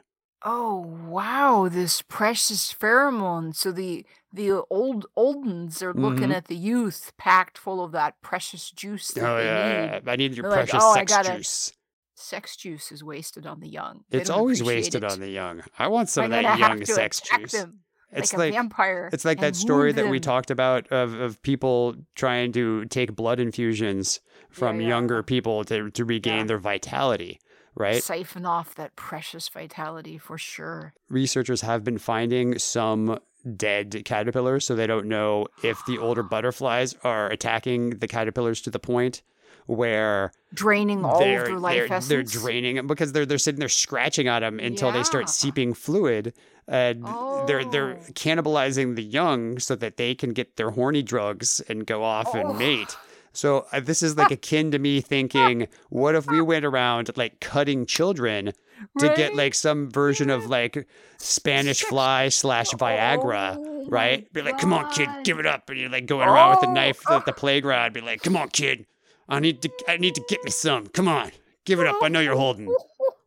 Oh 0.48 0.76
wow, 1.08 1.68
this 1.70 2.02
precious 2.04 2.72
pheromone. 2.74 3.56
So 3.56 3.72
the 3.72 4.06
the 4.32 4.52
old 4.70 5.08
old 5.16 5.46
ones 5.46 5.82
are 5.82 5.94
looking 5.94 6.30
Mhm. 6.30 6.36
at 6.36 6.46
the 6.46 6.56
youth 6.56 7.12
packed 7.18 7.58
full 7.58 7.84
of 7.84 7.92
that 7.94 8.22
precious 8.22 8.70
juice 8.70 9.08
that 9.10 9.24
Oh 9.28 9.38
they 9.38 9.46
yeah, 9.46 10.00
need. 10.00 10.08
I 10.10 10.16
need 10.16 10.36
your 10.36 10.44
They're 10.44 10.52
like, 10.60 10.70
precious 10.70 10.84
"Oh, 10.86 10.92
I 10.92 10.96
sex 11.00 11.12
gotta- 11.12 11.38
juice. 11.38 11.74
Sex 12.18 12.56
juice 12.56 12.92
is 12.92 13.04
wasted 13.04 13.46
on 13.46 13.60
the 13.60 13.68
young. 13.68 14.06
They 14.10 14.20
It's 14.22 14.30
always 14.30 14.64
wasted 14.64 15.04
it. 15.04 15.12
on 15.12 15.20
the 15.20 15.30
young. 15.30 15.64
I 15.78 15.88
want 15.90 16.10
some 16.10 16.26
I'm 16.26 16.32
of 16.34 16.44
that 16.44 16.60
young 16.60 16.86
sex 16.86 17.20
juice. 17.22 17.52
them 17.52 17.82
It's 18.12 18.32
like, 18.32 18.38
like 18.40 18.50
a 18.54 18.56
vampire. 18.58 19.10
it's 19.12 19.26
like 19.26 19.40
that 19.42 19.56
story 19.56 19.92
that 19.92 20.08
we 20.08 20.20
talked 20.22 20.50
about 20.50 20.88
of, 20.94 21.14
of 21.16 21.42
people 21.42 21.96
trying 22.16 22.54
to 22.54 22.86
take 22.86 23.16
blood 23.16 23.40
infusions 23.42 24.22
from 24.50 24.80
yeah. 24.80 24.88
younger 24.90 25.24
people 25.24 25.66
to 25.66 25.90
to 25.92 26.06
regain 26.06 26.40
Yeah. 26.40 26.44
their 26.46 26.58
vitality, 26.60 27.40
right? 27.76 28.02
Siphon 28.04 28.46
off 28.46 28.76
that 28.76 28.96
precious 28.96 29.50
vitality 29.50 30.18
for 30.18 30.38
sure. 30.38 30.94
researchers 31.10 31.62
have 31.62 31.84
been 31.84 31.98
finding 31.98 32.58
some 32.60 33.20
dead 33.56 34.02
caterpillars, 34.06 34.66
so 34.66 34.76
they 34.76 34.88
don't 34.88 35.06
know 35.08 35.48
if 35.64 35.80
the 35.86 35.98
older 35.98 36.24
butterflies 36.24 36.96
are 37.04 37.30
attacking 37.30 37.92
the 38.00 38.08
caterpillars 38.08 38.62
to 38.62 38.72
the 38.72 38.80
point 38.80 39.22
where 39.68 40.32
Draining 40.54 41.04
all 41.04 41.16
of 41.16 41.20
their 41.20 41.58
life 41.58 41.74
they're, 41.76 41.86
essence. 41.86 42.08
they're 42.08 42.24
draining 42.24 42.76
them 42.76 42.86
because 42.88 43.14
they're 43.14 43.26
they're 43.26 43.40
sitting 43.40 43.60
there 43.60 43.68
scratching 43.70 44.28
at 44.28 44.42
them 44.42 44.60
until 44.60 44.92
they 44.92 45.02
start 45.04 45.28
seeping 45.30 45.74
fluid. 45.74 46.34
And 46.68 47.04
they're 47.48 47.66
they're 47.66 47.94
Oh. 47.96 48.12
cannibalizing 48.14 48.96
the 48.96 49.04
young 49.04 49.58
so 49.60 49.76
that 49.76 49.98
they 49.98 50.14
can 50.16 50.34
get 50.34 50.56
their 50.58 50.70
horny 50.72 51.02
drugs 51.02 51.62
and 51.68 51.86
go 51.86 52.04
off 52.04 52.28
Oh. 52.34 52.38
and 52.50 52.60
mate. 52.60 52.96
So 53.36 53.66
uh, 53.72 53.82
this 53.82 54.02
is 54.02 54.18
like 54.18 54.32
akin 54.32 54.72
to 54.72 54.80
me 54.80 55.02
thinking, 55.02 55.68
what 55.90 56.16
if 56.16 56.26
we 56.26 56.42
went 56.42 56.66
around 56.66 57.12
like 57.16 57.40
cutting 57.42 57.86
children 57.86 58.54
to 59.00 59.14
get 59.16 59.36
like 59.36 59.54
some 59.54 59.90
version 59.90 60.30
of 60.30 60.46
like 60.48 60.88
Spanish 61.18 61.82
fly 61.84 62.30
slash 62.30 62.70
Viagra, 62.72 63.58
Oh 63.58 63.86
right? 63.90 64.32
Be 64.34 64.42
like, 64.42 64.58
come 64.58 64.74
on, 64.74 64.90
kid, 64.92 65.10
give 65.24 65.40
it 65.40 65.46
up, 65.46 65.70
and 65.70 65.80
you're 65.80 65.90
like 65.90 66.06
going 66.06 66.28
around 66.28 66.52
with 66.52 66.64
a 66.64 66.68
Oh, 66.68 66.74
knife 66.74 67.02
oh. 67.08 67.18
at 67.18 67.26
the 67.26 67.34
playground. 67.34 67.94
Be 67.94 68.02
like, 68.02 68.22
come 68.22 68.36
on, 68.36 68.50
kid, 68.50 68.86
I 69.30 69.40
need 69.40 69.62
to, 69.62 69.70
I 69.88 69.98
need 69.98 70.16
to 70.16 70.24
get 70.28 70.44
me 70.44 70.52
some. 70.52 70.88
Come 70.88 71.08
on, 71.08 71.32
give 71.66 71.80
it 71.80 71.88
up. 71.88 71.98
I 72.02 72.08
know 72.08 72.20
you're 72.20 72.38
holding, 72.38 72.74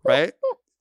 right? 0.05 0.33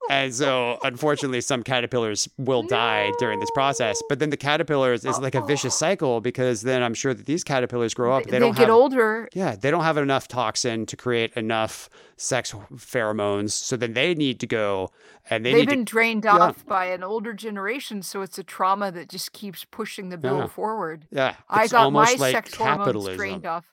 And 0.10 0.34
so, 0.34 0.80
unfortunately, 0.84 1.42
some 1.42 1.64
caterpillars 1.64 2.30
will 2.38 2.64
die 2.64 3.12
during 3.20 3.40
this 3.40 3.52
process. 3.52 4.02
But 4.08 4.20
then 4.20 4.30
the 4.30 4.38
caterpillars 4.38 5.04
is 5.04 5.20
like 5.20 5.36
a 5.36 5.42
vicious 5.42 5.78
cycle 5.78 6.22
because 6.22 6.62
then 6.62 6.82
I'm 6.82 6.94
sure 6.94 7.14
that 7.14 7.26
these 7.26 7.44
caterpillars 7.44 7.94
grow 7.94 8.14
up. 8.16 8.24
They, 8.24 8.32
They, 8.32 8.40
don't 8.40 8.56
get 8.56 8.68
have 8.68 8.70
older. 8.70 9.28
yeah, 9.34 9.56
they 9.56 9.70
don't 9.70 9.84
have 9.84 9.98
enough 9.98 10.28
toxin 10.28 10.86
to 10.86 10.96
create 10.96 11.34
enough 11.34 11.90
sex 12.16 12.54
pheromones. 12.74 13.52
So 13.52 13.76
then 13.76 13.94
they 13.94 14.16
need 14.16 14.40
to 14.40 14.48
go 14.48 14.92
and 15.30 15.46
they 15.46 15.60
have 15.60 15.68
been 15.68 15.84
drained 15.84 16.24
yeah. 16.24 16.38
off 16.38 16.66
by 16.66 16.86
an 16.86 17.04
older 17.04 17.34
generation, 17.34 18.02
so 18.02 18.22
it's 18.22 18.38
a 18.38 18.44
trauma 18.44 18.92
that 18.92 19.10
just 19.10 19.34
keeps 19.34 19.66
pushing 19.66 20.10
the 20.10 20.18
bill 20.18 20.38
Yeah. 20.40 20.48
forward. 20.48 21.02
to. 21.02 21.08
Yeah, 21.12 21.36
I 21.50 21.64
it's 21.64 21.74
got 21.74 21.92
my 21.92 22.16
like 22.18 22.32
sex 22.32 22.56
hormones 22.56 23.18
drained 23.18 23.46
off. 23.46 23.66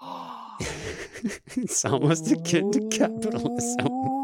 it's 1.56 1.84
almost 1.84 2.30
akin 2.30 2.70
to 2.72 2.88
capitalism. 2.88 4.15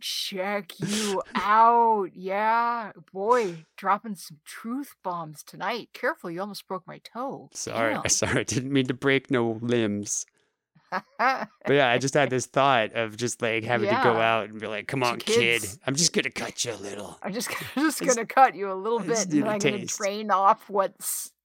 Check 0.00 0.72
you 0.78 1.22
out. 1.34 2.10
Yeah. 2.14 2.92
Boy, 3.12 3.64
dropping 3.76 4.14
some 4.16 4.38
truth 4.44 4.94
bombs 5.02 5.42
tonight. 5.42 5.90
Careful, 5.92 6.30
you 6.30 6.40
almost 6.40 6.66
broke 6.66 6.86
my 6.86 6.98
toe. 6.98 7.50
Sorry, 7.52 7.94
Damn. 8.02 8.08
sorry, 8.08 8.40
I 8.40 8.44
didn't 8.44 8.72
mean 8.72 8.86
to 8.86 8.94
break 8.94 9.30
no 9.30 9.58
limbs. 9.60 10.26
But 10.90 11.48
yeah, 11.68 11.90
I 11.90 11.98
just 11.98 12.14
had 12.14 12.30
this 12.30 12.46
thought 12.46 12.92
of 12.94 13.16
just 13.16 13.42
like 13.42 13.64
having 13.64 13.88
to 13.88 14.00
go 14.02 14.16
out 14.16 14.48
and 14.48 14.58
be 14.60 14.66
like, 14.66 14.88
"Come 14.88 15.02
on, 15.02 15.18
kid. 15.18 15.64
I'm 15.86 15.94
just 15.94 16.12
gonna 16.12 16.30
cut 16.30 16.64
you 16.64 16.72
a 16.72 16.76
little." 16.76 17.18
I'm 17.22 17.32
just, 17.32 17.50
just 17.74 18.00
gonna 18.00 18.26
cut 18.26 18.54
you 18.54 18.72
a 18.72 18.74
little 18.74 19.00
bit, 19.00 19.24
and 19.24 19.32
need 19.32 19.42
then 19.42 19.48
a 19.48 19.52
I'm 19.52 19.58
gonna 19.58 19.84
drain 19.84 20.30
off 20.30 20.68
what 20.70 20.94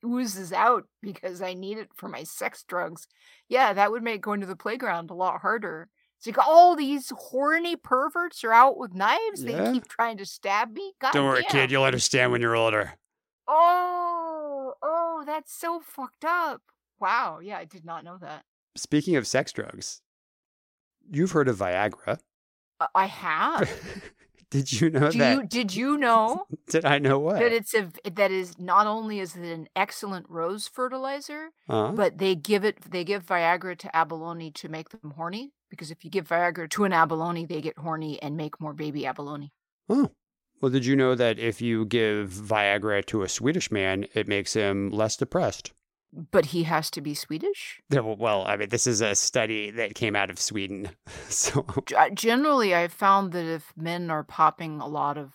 oozes 0.06 0.54
out 0.54 0.86
because 1.02 1.42
I 1.42 1.54
need 1.54 1.78
it 1.78 1.90
for 1.96 2.08
my 2.08 2.24
sex 2.24 2.64
drugs. 2.64 3.08
Yeah, 3.50 3.74
that 3.74 3.92
would 3.92 4.04
make 4.04 4.22
going 4.22 4.42
to 4.42 4.48
the 4.48 4.56
playground 4.56 5.10
a 5.10 5.14
lot 5.14 5.42
harder. 5.42 5.90
It's 6.26 6.38
like 6.38 6.48
all 6.48 6.76
these 6.78 7.12
horny 7.16 7.76
perverts 7.76 8.46
are 8.46 8.54
out 8.54 8.78
with 8.78 8.94
knives. 8.94 9.44
Yeah. 9.44 9.58
They 9.64 9.74
keep 9.74 9.88
trying 9.90 10.16
to 10.18 10.26
stab 10.26 10.72
me. 10.74 10.94
God 11.02 11.12
Don't 11.12 11.26
worry, 11.26 11.42
damn. 11.42 11.52
kid, 11.52 11.72
you'll 11.72 11.84
understand 11.84 12.32
when 12.32 12.40
you're 12.40 12.56
older. 12.56 12.94
Oh, 13.48 14.74
oh, 14.82 15.24
that's 15.26 15.54
so 15.54 15.82
fucked 15.82 16.24
up. 16.26 16.62
Wow. 17.00 17.40
Yeah, 17.42 17.58
I 17.58 17.66
did 17.66 17.84
not 17.86 18.04
know 18.06 18.18
that. 18.20 18.44
Speaking 18.76 19.16
of 19.18 19.28
sex 19.28 19.52
drugs, 19.52 20.02
you've 21.12 21.32
heard 21.32 21.48
of 21.50 21.58
Viagra. 21.58 22.20
Uh, 22.80 22.88
I 22.96 23.06
have. 23.08 23.70
Did 24.50 24.72
you 24.72 24.92
know 24.92 25.10
Do 25.10 25.18
that? 25.18 25.34
you 25.36 25.44
did 25.48 25.76
you 25.76 25.98
know 25.98 26.46
Did 26.70 26.86
I 26.86 27.00
know 27.00 27.18
what? 27.18 27.40
that 27.40 27.52
it's 27.52 27.74
a 27.74 27.90
that 28.12 28.30
is 28.30 28.60
not 28.60 28.86
only 28.86 29.20
is 29.20 29.36
it 29.36 29.44
an 29.44 29.68
excellent 29.76 30.28
rose 30.30 30.68
fertilizer, 30.68 31.50
Uh-huh. 31.68 31.92
but 31.94 32.20
they 32.20 32.36
give 32.36 32.64
it 32.64 32.80
they 32.92 33.04
give 33.04 33.26
Viagra 33.26 33.76
to 33.80 33.96
abalone 33.96 34.52
to 34.52 34.70
make 34.70 34.90
them 34.90 35.14
horny 35.18 35.54
because 35.74 35.90
if 35.90 36.06
you 36.06 36.12
give 36.12 36.28
Viagra 36.28 36.70
to 36.70 36.84
an 36.84 36.94
abalone, 36.94 37.48
they 37.48 37.60
get 37.60 37.80
horny 37.80 38.22
and 38.22 38.38
make 38.38 38.62
more 38.62 38.74
baby 38.74 39.08
abalone. 39.08 39.52
Oh. 39.90 40.12
Well, 40.62 40.72
did 40.72 40.86
you 40.86 40.96
know 40.96 41.16
that 41.16 41.40
if 41.40 41.62
you 41.62 41.84
give 41.86 42.30
Viagra 42.30 43.04
to 43.08 43.24
a 43.24 43.28
Swedish 43.28 43.72
man, 43.72 44.06
it 44.14 44.28
makes 44.28 44.54
him 44.54 44.92
less 44.92 45.18
depressed? 45.18 45.72
But 46.32 46.46
he 46.48 46.62
has 46.64 46.92
to 46.92 47.02
be 47.02 47.16
Swedish? 47.16 47.82
Well, 47.90 48.46
I 48.46 48.56
mean, 48.56 48.70
this 48.70 48.86
is 48.86 49.02
a 49.02 49.16
study 49.16 49.72
that 49.72 49.96
came 49.96 50.16
out 50.16 50.30
of 50.30 50.40
Sweden. 50.40 50.92
So, 51.28 51.66
generally, 52.14 52.76
I've 52.76 52.94
found 52.94 53.32
that 53.32 53.46
if 53.46 53.74
men 53.76 54.12
are 54.12 54.24
popping 54.24 54.80
a 54.80 54.88
lot 54.88 55.18
of 55.18 55.34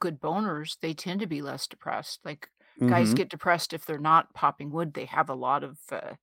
good 0.00 0.20
boners, 0.20 0.76
they 0.82 0.92
tend 0.92 1.20
to 1.20 1.26
be 1.28 1.40
less 1.40 1.68
depressed. 1.68 2.18
Like, 2.24 2.48
guys 2.80 3.12
Mhm. 3.12 3.16
get 3.16 3.28
depressed 3.28 3.72
if 3.72 3.86
they're 3.86 3.98
not 3.98 4.34
popping 4.34 4.70
wood. 4.72 4.94
They 4.94 5.04
have 5.04 5.30
a 5.30 5.34
lot 5.34 5.62
of 5.62 5.78
uh, 5.92 6.14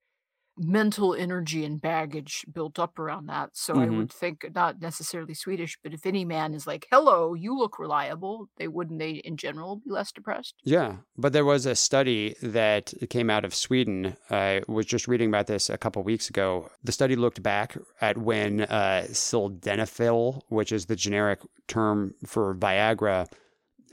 mental 0.57 1.13
energy 1.13 1.65
and 1.65 1.81
baggage 1.81 2.45
built 2.53 2.79
up 2.79 2.97
around 2.97 3.25
that. 3.27 3.49
So 3.53 3.77
I 3.77 3.87
Mhm. 3.87 3.97
would 3.97 4.11
think 4.11 4.45
not 4.55 4.79
necessarily 4.81 5.33
Swedish, 5.33 5.77
but 5.83 5.93
if 5.93 6.05
any 6.05 6.23
man 6.23 6.53
is 6.53 6.65
like, 6.65 6.87
"Hello, 6.91 7.33
you 7.33 7.57
look 7.57 7.77
reliable," 7.77 8.49
they 8.57 8.67
wouldn't 8.67 8.99
they 8.99 9.11
in 9.11 9.35
general 9.37 9.75
be 9.77 9.91
less 9.91 10.11
depressed? 10.13 10.55
yeah. 10.63 10.97
But 11.17 11.33
there 11.33 11.45
was 11.45 11.65
a 11.65 11.75
study 11.75 12.35
that 12.41 12.93
came 13.09 13.29
out 13.29 13.43
of 13.45 13.53
Sweden. 13.55 14.15
I 14.29 14.61
was 14.67 14.85
just 14.85 15.07
reading 15.07 15.29
about 15.29 15.47
this 15.47 15.69
a 15.69 15.77
couple 15.77 16.03
weeks 16.03 16.29
ago. 16.29 16.69
The 16.83 16.91
study 16.91 17.15
looked 17.15 17.43
back 17.43 17.77
at 18.01 18.17
when 18.17 18.61
uh, 18.61 19.07
sildenafil, 19.11 20.41
which 20.49 20.71
is 20.71 20.85
the 20.85 20.95
generic 20.95 21.39
term 21.67 22.15
for 22.25 22.55
Viagra, 22.55 23.27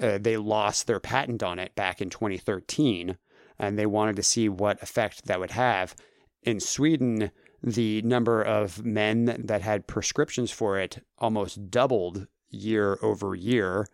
uh, 0.01 0.19
they 0.19 0.37
lost 0.37 0.87
their 0.87 1.01
patent 1.01 1.43
on 1.43 1.59
it 1.59 1.75
back 1.75 2.01
in 2.01 2.11
2013, 2.11 3.17
and 3.59 3.79
they 3.79 3.87
wanted 3.87 4.17
to 4.17 4.23
see 4.23 4.49
what 4.49 4.83
effect 4.83 5.27
that 5.27 5.39
would 5.41 5.51
have. 5.53 5.95
In 6.43 6.61
Sweden, 6.61 7.31
the 7.63 8.03
number 8.03 8.43
of 8.43 8.85
men 8.85 9.37
that 9.39 9.63
had 9.63 9.87
prescriptions 9.87 10.51
for 10.51 10.79
it 10.79 11.05
almost 11.19 11.71
doubled 11.71 12.27
year 12.51 12.99
over 13.03 13.35
year 13.35 13.87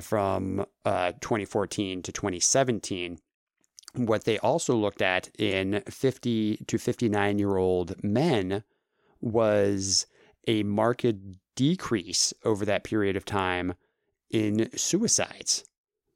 from 0.00 0.66
uh, 0.84 1.12
2014 1.20 2.02
to 2.02 2.12
2017. 2.12 3.18
What 3.94 4.24
they 4.24 4.38
also 4.38 4.74
looked 4.74 5.00
at 5.00 5.30
in 5.38 5.82
50 5.88 6.56
to 6.66 6.78
59 6.78 7.38
year 7.38 7.56
old 7.56 8.02
men 8.04 8.62
was 9.20 10.06
a 10.46 10.62
marked 10.62 11.06
decrease 11.54 12.34
over 12.44 12.64
that 12.66 12.84
period 12.84 13.16
of 13.16 13.24
time 13.24 13.74
in 14.30 14.68
suicides. 14.76 15.64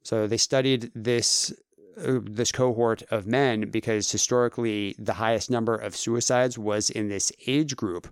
So 0.03 0.27
they 0.27 0.37
studied 0.37 0.91
this 0.93 1.53
Uh, 1.97 2.19
this 2.23 2.51
cohort 2.51 3.03
of 3.11 3.25
men 3.25 3.69
because 3.69 4.11
historically 4.11 4.95
the 4.97 5.13
highest 5.13 5.49
number 5.49 5.75
of 5.75 5.95
suicides 5.95 6.57
was 6.57 6.89
in 6.89 7.09
this 7.09 7.31
age 7.47 7.75
group, 7.75 8.07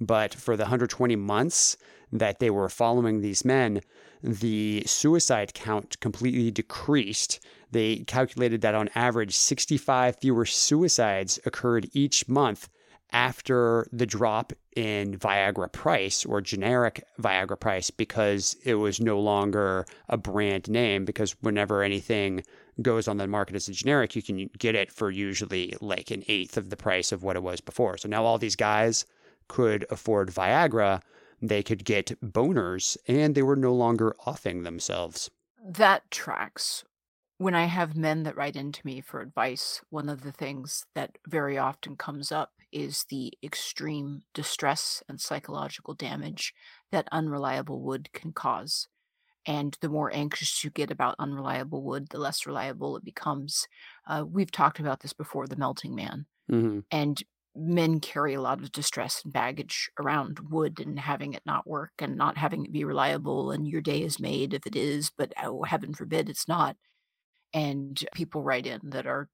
but 0.00 0.34
for 0.34 0.56
the 0.56 0.64
120 0.64 1.16
months 1.16 1.76
that 2.12 2.38
they 2.40 2.50
were 2.50 2.68
following 2.68 3.20
these 3.20 3.44
men, 3.44 3.80
the 4.22 4.82
suicide 4.86 5.54
count 5.54 5.98
completely 6.00 6.50
decreased. 6.50 7.40
They 7.70 7.98
calculated 8.00 8.60
that 8.60 8.74
on 8.74 8.90
average 8.94 9.34
65 9.34 10.16
fewer 10.20 10.44
suicides 10.44 11.40
occurred 11.46 11.88
each 11.92 12.28
month 12.28 12.68
after 13.12 13.86
the 13.92 14.06
drop 14.06 14.52
in 14.74 15.18
Viagra 15.18 15.70
price 15.70 16.24
or 16.24 16.40
generic 16.40 17.04
Viagra 17.20 17.58
price 17.60 17.90
because 17.90 18.56
it 18.64 18.74
was 18.74 19.00
no 19.00 19.20
longer 19.20 19.86
a 20.08 20.16
brand 20.16 20.68
name. 20.68 21.04
Because 21.04 21.36
whenever 21.40 21.82
anything 21.82 22.42
goes 22.80 23.06
on 23.06 23.18
the 23.18 23.26
market 23.26 23.56
as 23.56 23.68
a 23.68 23.72
generic, 23.72 24.16
you 24.16 24.22
can 24.22 24.48
get 24.58 24.74
it 24.74 24.90
for 24.90 25.10
usually 25.10 25.74
like 25.80 26.10
an 26.10 26.24
eighth 26.28 26.56
of 26.56 26.70
the 26.70 26.76
price 26.76 27.12
of 27.12 27.22
what 27.22 27.36
it 27.36 27.42
was 27.42 27.60
before. 27.60 27.98
So 27.98 28.08
now 28.08 28.24
all 28.24 28.38
these 28.38 28.56
guys 28.56 29.04
could 29.48 29.84
afford 29.90 30.30
Viagra, 30.30 31.02
they 31.42 31.62
could 31.62 31.84
get 31.84 32.18
boners, 32.22 32.96
and 33.06 33.34
they 33.34 33.42
were 33.42 33.56
no 33.56 33.74
longer 33.74 34.14
offing 34.24 34.62
themselves. 34.62 35.30
That 35.62 36.10
tracks. 36.10 36.84
When 37.38 37.54
I 37.54 37.64
have 37.64 37.96
men 37.96 38.22
that 38.22 38.36
write 38.36 38.56
into 38.56 38.80
me 38.86 39.00
for 39.00 39.20
advice, 39.20 39.82
one 39.90 40.08
of 40.08 40.22
the 40.22 40.32
things 40.32 40.86
that 40.94 41.18
very 41.26 41.58
often 41.58 41.96
comes 41.96 42.30
up 42.30 42.52
is 42.70 43.04
the 43.10 43.32
extreme 43.42 44.22
distress 44.32 45.02
and 45.08 45.20
psychological 45.20 45.94
damage 45.94 46.54
that 46.90 47.08
unreliable 47.12 47.80
wood 47.80 48.12
can 48.12 48.32
cause. 48.32 48.88
And 49.46 49.76
the 49.80 49.88
more 49.88 50.14
anxious 50.14 50.62
you 50.62 50.70
get 50.70 50.90
about 50.90 51.16
unreliable 51.18 51.82
wood, 51.82 52.08
the 52.10 52.18
less 52.18 52.46
reliable 52.46 52.96
it 52.96 53.04
becomes. 53.04 53.66
Uh, 54.06 54.24
we've 54.26 54.52
talked 54.52 54.78
about 54.78 55.00
this 55.00 55.12
before 55.12 55.46
the 55.46 55.56
melting 55.56 55.94
man. 55.94 56.26
hmm 56.48 56.80
And 56.90 57.22
men 57.54 58.00
carry 58.00 58.34
a 58.34 58.40
lot 58.40 58.60
of 58.62 58.72
distress 58.72 59.22
and 59.24 59.32
baggage 59.32 59.90
around 59.98 60.40
wood 60.50 60.80
and 60.80 60.98
having 60.98 61.34
it 61.34 61.42
not 61.44 61.66
work 61.66 61.92
and 61.98 62.16
not 62.16 62.38
having 62.38 62.64
it 62.64 62.72
be 62.72 62.84
reliable. 62.84 63.50
And 63.50 63.68
your 63.68 63.82
day 63.82 64.02
is 64.02 64.20
made 64.20 64.54
if 64.54 64.66
it 64.66 64.76
is, 64.76 65.10
but 65.10 65.32
oh, 65.42 65.64
heaven 65.64 65.94
forbid 65.94 66.28
it's 66.30 66.48
not. 66.48 66.76
And 67.54 67.98
people 68.14 68.42
write 68.42 68.66
in 68.66 68.90
that 68.90 69.06
are 69.06 69.30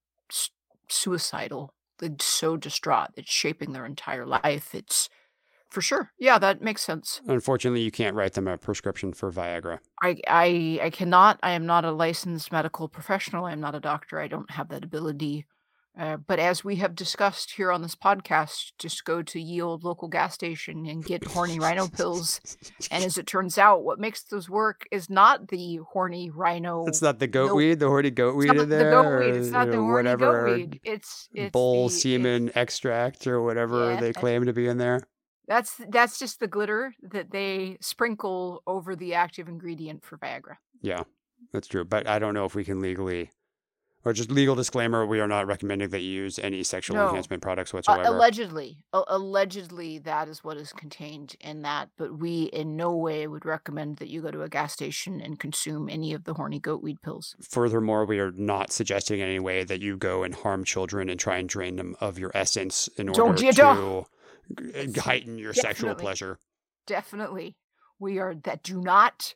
suicidal, 0.89 1.75
they're 1.99 2.11
so 2.21 2.57
distraught, 2.57 3.11
it's 3.17 3.31
shaping 3.33 3.73
their 3.73 3.87
entire 3.87 4.27
life. 4.27 4.75
It's 4.75 5.09
for 5.69 5.81
sure. 5.81 6.13
Yeah, 6.19 6.39
that 6.39 6.63
makes 6.63 6.83
sense. 6.83 7.21
Unfortunately, 7.27 7.83
you 7.83 7.91
can't 7.91 8.17
write 8.17 8.35
them 8.35 8.49
a 8.49 8.57
prescription 8.57 9.13
for 9.13 9.31
Viagra. 9.31 9.79
I, 10.03 10.17
I 10.29 10.81
I 10.85 10.91
cannot. 10.91 11.39
I 11.43 11.53
am 11.53 11.67
not 11.67 11.85
a 11.85 11.93
licensed 11.93 12.51
medical 12.53 12.89
professional. 12.89 13.45
I 13.45 13.53
am 13.53 13.61
not 13.61 13.75
a 13.75 13.81
doctor. 13.81 14.19
I 14.19 14.29
don't 14.29 14.51
have 14.53 14.69
that 14.69 14.85
ability. 14.85 15.47
Uh, 15.99 16.17
but 16.17 16.39
as 16.39 16.65
we 16.65 16.77
have 16.77 16.95
discussed 16.95 17.51
here 17.53 17.73
on 17.73 17.83
this 17.83 17.97
podcast, 17.97 18.71
just 18.79 19.05
go 19.05 19.21
to 19.21 19.41
ye 19.41 19.61
old 19.61 19.83
local 19.83 20.07
gas 20.07 20.33
station 20.33 20.87
and 20.87 21.05
get 21.05 21.25
horny 21.25 21.59
rhino 21.59 21.89
pills. 21.89 22.41
And 22.93 23.03
as 23.03 23.19
it 23.19 23.27
turns 23.27 23.59
out, 23.59 23.83
what 23.83 23.99
makes 23.99 24.23
those 24.23 24.49
work 24.49 24.87
is 24.93 25.11
not 25.11 25.49
the 25.49 25.81
horny 25.91 26.31
rhino. 26.31 26.87
It's 26.87 27.03
not 27.03 27.19
the 27.19 27.27
goat 27.27 27.49
no, 27.49 27.55
weed, 27.57 27.81
the 27.81 27.89
horny 27.89 28.13
goat 28.13 28.37
it's 28.37 28.37
weed 28.37 28.51
in 28.51 28.57
the 28.59 28.67
there, 28.67 28.91
goat 28.93 29.19
weed. 29.19 29.35
It's 29.35 29.49
not 29.49 29.71
the 29.71 29.79
horny 29.79 29.93
whatever 29.93 30.47
goat 30.47 30.57
weed. 30.57 30.81
It's 30.85 31.29
it's 31.35 31.51
bull 31.51 31.89
the 31.89 31.95
it's 31.95 32.03
semen 32.03 32.53
extract 32.55 33.27
or 33.27 33.43
whatever 33.43 33.95
yeah. 33.95 34.01
they 34.01 34.13
claim 34.13 34.47
to 34.47 34.53
be 34.53 34.69
in 34.69 34.79
there. 34.79 35.03
That's 35.49 35.81
that's 35.89 36.19
just 36.19 36.41
the 36.41 36.47
glitter 36.47 36.95
that 37.03 37.31
they 37.31 37.79
sprinkle 37.81 38.63
over 38.67 38.95
the 38.95 39.15
active 39.15 39.49
ingredient 39.49 40.05
for 40.05 40.19
Viagra. 40.19 40.57
Yeah, 40.83 41.05
that's 41.53 41.67
true. 41.67 41.85
But 41.85 42.07
I 42.07 42.19
don't 42.19 42.35
know 42.35 42.45
if 42.45 42.55
we 42.55 42.65
can 42.65 42.81
legally, 42.83 43.31
or 44.05 44.13
just 44.13 44.31
legal 44.31 44.55
disclaimer: 44.55 45.07
we 45.07 45.21
are 45.21 45.27
not 45.27 45.47
recommending 45.47 45.89
that 45.89 46.01
you 46.03 46.11
use 46.11 46.39
any 46.39 46.63
sexual 46.63 46.97
No. 46.97 47.09
enhancement 47.09 47.43
products 47.43 47.73
Uh, 47.73 47.79
whatsoever. 47.79 48.03
allegedly, 48.03 48.77
A- 48.93 49.05
allegedly, 49.09 49.99
that 50.01 50.29
is 50.29 50.45
what 50.45 50.59
is 50.59 50.71
contained 50.75 51.35
in 51.41 51.63
that. 51.63 51.89
But 51.97 52.19
we, 52.19 52.43
in 52.45 52.77
no 52.77 52.95
way, 52.95 53.27
would 53.27 53.47
recommend 53.47 53.97
that 53.97 54.09
you 54.09 54.21
go 54.21 54.31
to 54.31 54.43
a 54.43 54.51
gas 54.51 54.75
station 54.75 55.19
and 55.23 55.41
consume 55.41 55.89
any 55.89 56.13
of 56.13 56.25
the 56.25 56.35
horny 56.35 56.59
goat 56.59 56.83
weed 56.83 57.01
pills. 57.01 57.35
Furthermore, 57.41 58.05
we 58.05 58.19
are 58.21 58.33
not 58.33 58.71
suggesting 58.71 59.21
in 59.21 59.27
any 59.29 59.41
way 59.41 59.65
that 59.65 59.81
you 59.81 59.97
go 59.97 60.25
and 60.25 60.35
harm 60.35 60.63
children 60.63 61.09
and 61.09 61.19
try 61.19 61.39
and 61.39 61.49
drain 61.49 61.77
them 61.77 61.97
of 62.01 62.19
your 62.19 62.31
essence 62.35 62.89
in 62.99 63.09
order 63.09 63.35
to 63.51 64.05
heighten 64.97 65.39
your 65.39 65.55
sexual 65.55 65.95
pleasure. 65.95 66.39
Definitely, 66.87 67.57
we 67.99 68.19
are 68.19 68.35
that. 68.35 68.63
Do 68.63 68.81
not 68.81 69.35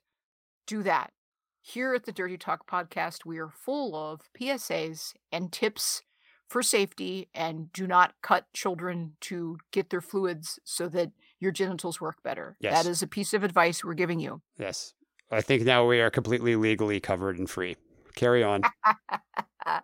do 0.66 0.82
that. 0.82 1.12
Here 1.60 1.94
at 1.94 2.06
the 2.06 2.12
Dirty 2.12 2.36
Talk 2.36 2.68
podcast, 2.68 3.24
we 3.24 3.38
are 3.38 3.48
full 3.48 3.94
of 3.94 4.22
PSAs 4.38 5.12
and 5.30 5.52
tips 5.52 6.02
for 6.48 6.62
safety, 6.62 7.28
and 7.34 7.72
do 7.72 7.86
not 7.86 8.14
cut 8.22 8.46
children 8.52 9.12
to 9.20 9.58
get 9.70 9.90
their 9.90 10.00
fluids 10.00 10.58
so 10.64 10.88
that 10.88 11.12
your 11.40 11.50
genitals 11.50 12.00
work 12.00 12.22
better. 12.22 12.56
Yes. 12.60 12.82
That 12.82 12.90
is 12.90 13.02
a 13.02 13.06
piece 13.06 13.32
of 13.32 13.42
advice 13.42 13.82
we're 13.82 13.94
giving 13.94 14.20
you. 14.20 14.42
Yes, 14.58 14.92
I 15.30 15.40
think 15.40 15.62
now 15.62 15.86
we 15.86 16.00
are 16.00 16.10
completely 16.10 16.56
legally 16.56 17.00
covered 17.00 17.38
and 17.38 17.48
free. 17.48 17.76
Carry 18.14 18.42
on. 18.42 18.62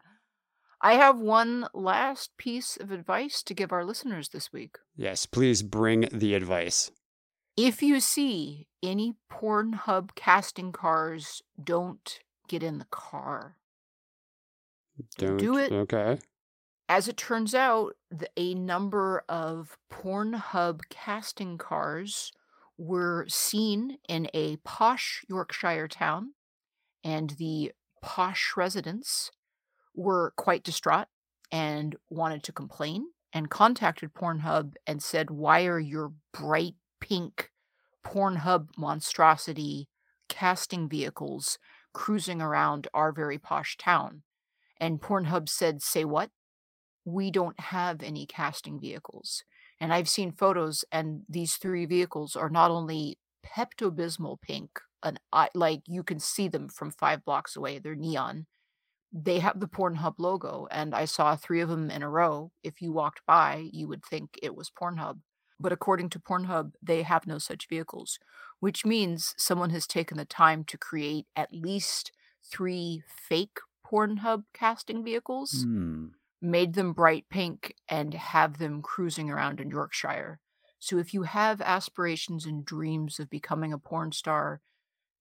I 0.80 0.94
have 0.94 1.18
one 1.18 1.66
last 1.74 2.36
piece 2.36 2.76
of 2.76 2.90
advice 2.90 3.42
to 3.42 3.54
give 3.54 3.72
our 3.72 3.84
listeners 3.84 4.28
this 4.28 4.52
week. 4.52 4.76
Yes, 4.96 5.26
please 5.26 5.62
bring 5.62 6.08
the 6.12 6.34
advice. 6.34 6.90
If 7.56 7.82
you 7.82 7.98
see 7.98 8.68
any 8.82 9.14
Pornhub 9.30 10.14
casting 10.14 10.70
cars, 10.70 11.42
don't 11.62 12.20
get 12.46 12.62
in 12.62 12.78
the 12.78 12.86
car. 12.90 13.56
Don't 15.16 15.36
do 15.36 15.56
it. 15.56 15.72
Okay. 15.72 16.18
As 16.88 17.08
it 17.08 17.16
turns 17.16 17.54
out, 17.54 17.94
the, 18.10 18.28
a 18.36 18.54
number 18.54 19.24
of 19.28 19.76
Pornhub 19.92 20.82
casting 20.88 21.58
cars 21.58 22.32
were 22.78 23.26
seen 23.28 23.98
in 24.08 24.28
a 24.32 24.56
posh 24.58 25.24
Yorkshire 25.28 25.88
town, 25.88 26.34
and 27.02 27.30
the 27.30 27.72
posh 28.00 28.52
residents 28.56 29.32
were 29.98 30.32
quite 30.36 30.62
distraught 30.62 31.08
and 31.50 31.96
wanted 32.08 32.44
to 32.44 32.52
complain 32.52 33.08
and 33.32 33.50
contacted 33.50 34.14
Pornhub 34.14 34.74
and 34.86 35.02
said, 35.02 35.30
Why 35.30 35.66
are 35.66 35.80
your 35.80 36.12
bright 36.32 36.76
pink 37.00 37.50
Pornhub 38.06 38.68
monstrosity 38.78 39.88
casting 40.28 40.88
vehicles 40.88 41.58
cruising 41.92 42.40
around 42.40 42.86
our 42.94 43.12
very 43.12 43.38
posh 43.38 43.76
town? 43.76 44.22
And 44.80 45.00
Pornhub 45.00 45.48
said, 45.48 45.82
Say 45.82 46.04
what? 46.04 46.30
We 47.04 47.30
don't 47.30 47.58
have 47.58 48.02
any 48.02 48.24
casting 48.24 48.80
vehicles. 48.80 49.42
And 49.80 49.92
I've 49.92 50.08
seen 50.08 50.32
photos, 50.32 50.84
and 50.92 51.22
these 51.28 51.56
three 51.56 51.86
vehicles 51.86 52.36
are 52.36 52.50
not 52.50 52.70
only 52.70 53.18
Pepto 53.44 53.90
Bismol 53.90 54.40
pink, 54.40 54.80
and 55.02 55.18
I 55.32 55.48
like 55.54 55.82
you 55.86 56.02
can 56.02 56.18
see 56.18 56.48
them 56.48 56.68
from 56.68 56.90
five 56.90 57.24
blocks 57.24 57.56
away. 57.56 57.78
They're 57.78 57.94
neon. 57.94 58.46
They 59.12 59.38
have 59.38 59.60
the 59.60 59.68
Pornhub 59.68 60.14
logo, 60.18 60.68
and 60.70 60.94
I 60.94 61.06
saw 61.06 61.34
three 61.34 61.60
of 61.60 61.68
them 61.68 61.90
in 61.90 62.02
a 62.02 62.10
row. 62.10 62.52
If 62.62 62.82
you 62.82 62.92
walked 62.92 63.24
by, 63.26 63.68
you 63.72 63.88
would 63.88 64.04
think 64.04 64.38
it 64.42 64.54
was 64.54 64.70
Pornhub. 64.70 65.20
But 65.58 65.72
according 65.72 66.10
to 66.10 66.20
Pornhub, 66.20 66.74
they 66.82 67.02
have 67.02 67.26
no 67.26 67.38
such 67.38 67.68
vehicles, 67.68 68.18
which 68.60 68.84
means 68.84 69.34
someone 69.36 69.70
has 69.70 69.86
taken 69.86 70.16
the 70.16 70.24
time 70.24 70.62
to 70.64 70.78
create 70.78 71.26
at 71.34 71.52
least 71.52 72.12
three 72.44 73.02
fake 73.08 73.58
Pornhub 73.84 74.44
casting 74.52 75.02
vehicles, 75.02 75.62
Hmm. 75.64 76.08
made 76.40 76.74
them 76.74 76.92
bright 76.92 77.28
pink, 77.28 77.74
and 77.88 78.14
have 78.14 78.58
them 78.58 78.82
cruising 78.82 79.30
around 79.30 79.60
in 79.60 79.70
Yorkshire. 79.70 80.38
So 80.78 80.98
if 80.98 81.12
you 81.12 81.22
have 81.24 81.60
aspirations 81.60 82.46
and 82.46 82.64
dreams 82.64 83.18
of 83.18 83.28
becoming 83.28 83.72
a 83.72 83.78
porn 83.78 84.12
star, 84.12 84.60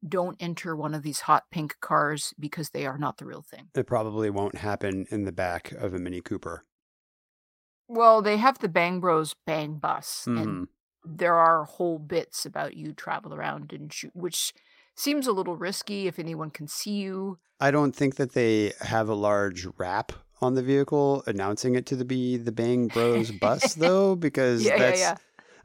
don't 0.07 0.37
enter 0.39 0.75
one 0.75 0.93
of 0.93 1.03
these 1.03 1.21
hot 1.21 1.45
pink 1.51 1.75
cars 1.81 2.33
because 2.39 2.69
they 2.69 2.85
are 2.85 2.97
not 2.97 3.17
the 3.17 3.25
real 3.25 3.41
thing. 3.41 3.69
It 3.75 3.87
probably 3.87 4.29
won't 4.29 4.55
happen 4.57 5.05
in 5.09 5.25
the 5.25 5.31
back 5.31 5.71
of 5.71 5.93
a 5.93 5.99
Mini 5.99 6.21
Cooper. 6.21 6.65
Well, 7.87 8.21
they 8.21 8.37
have 8.37 8.59
the 8.59 8.67
Bang 8.69 8.99
Bros 8.99 9.33
Bang 9.45 9.75
Bus, 9.75 10.25
Mhm. 10.27 10.41
and 10.41 10.67
there 11.05 11.35
are 11.35 11.63
whole 11.63 11.99
bits 11.99 12.45
about 12.45 12.75
you 12.75 12.91
travel 12.93 13.33
around 13.33 13.71
and 13.71 13.91
shoot, 13.91 14.15
which 14.15 14.53
seems 14.95 15.25
a 15.27 15.31
little 15.31 15.55
risky 15.55 16.07
if 16.07 16.19
anyone 16.19 16.49
can 16.49 16.67
see 16.67 16.95
you. 16.95 17.39
I 17.59 17.71
don't 17.71 17.95
think 17.95 18.15
that 18.15 18.33
they 18.33 18.73
have 18.81 19.07
a 19.09 19.15
large 19.15 19.65
wrap 19.77 20.11
on 20.41 20.53
the 20.55 20.61
vehicle 20.61 21.23
announcing 21.25 21.75
it 21.75 21.85
to 21.87 22.03
be 22.05 22.37
the 22.37 22.51
Bang 22.51 22.87
Bros 22.87 23.31
bus, 23.41 23.73
though, 23.75 24.15
because 24.15 24.63
Yeah, 24.63 24.73
yeah, 24.73 24.79
that's 24.79 24.99
yeah. 24.99 25.17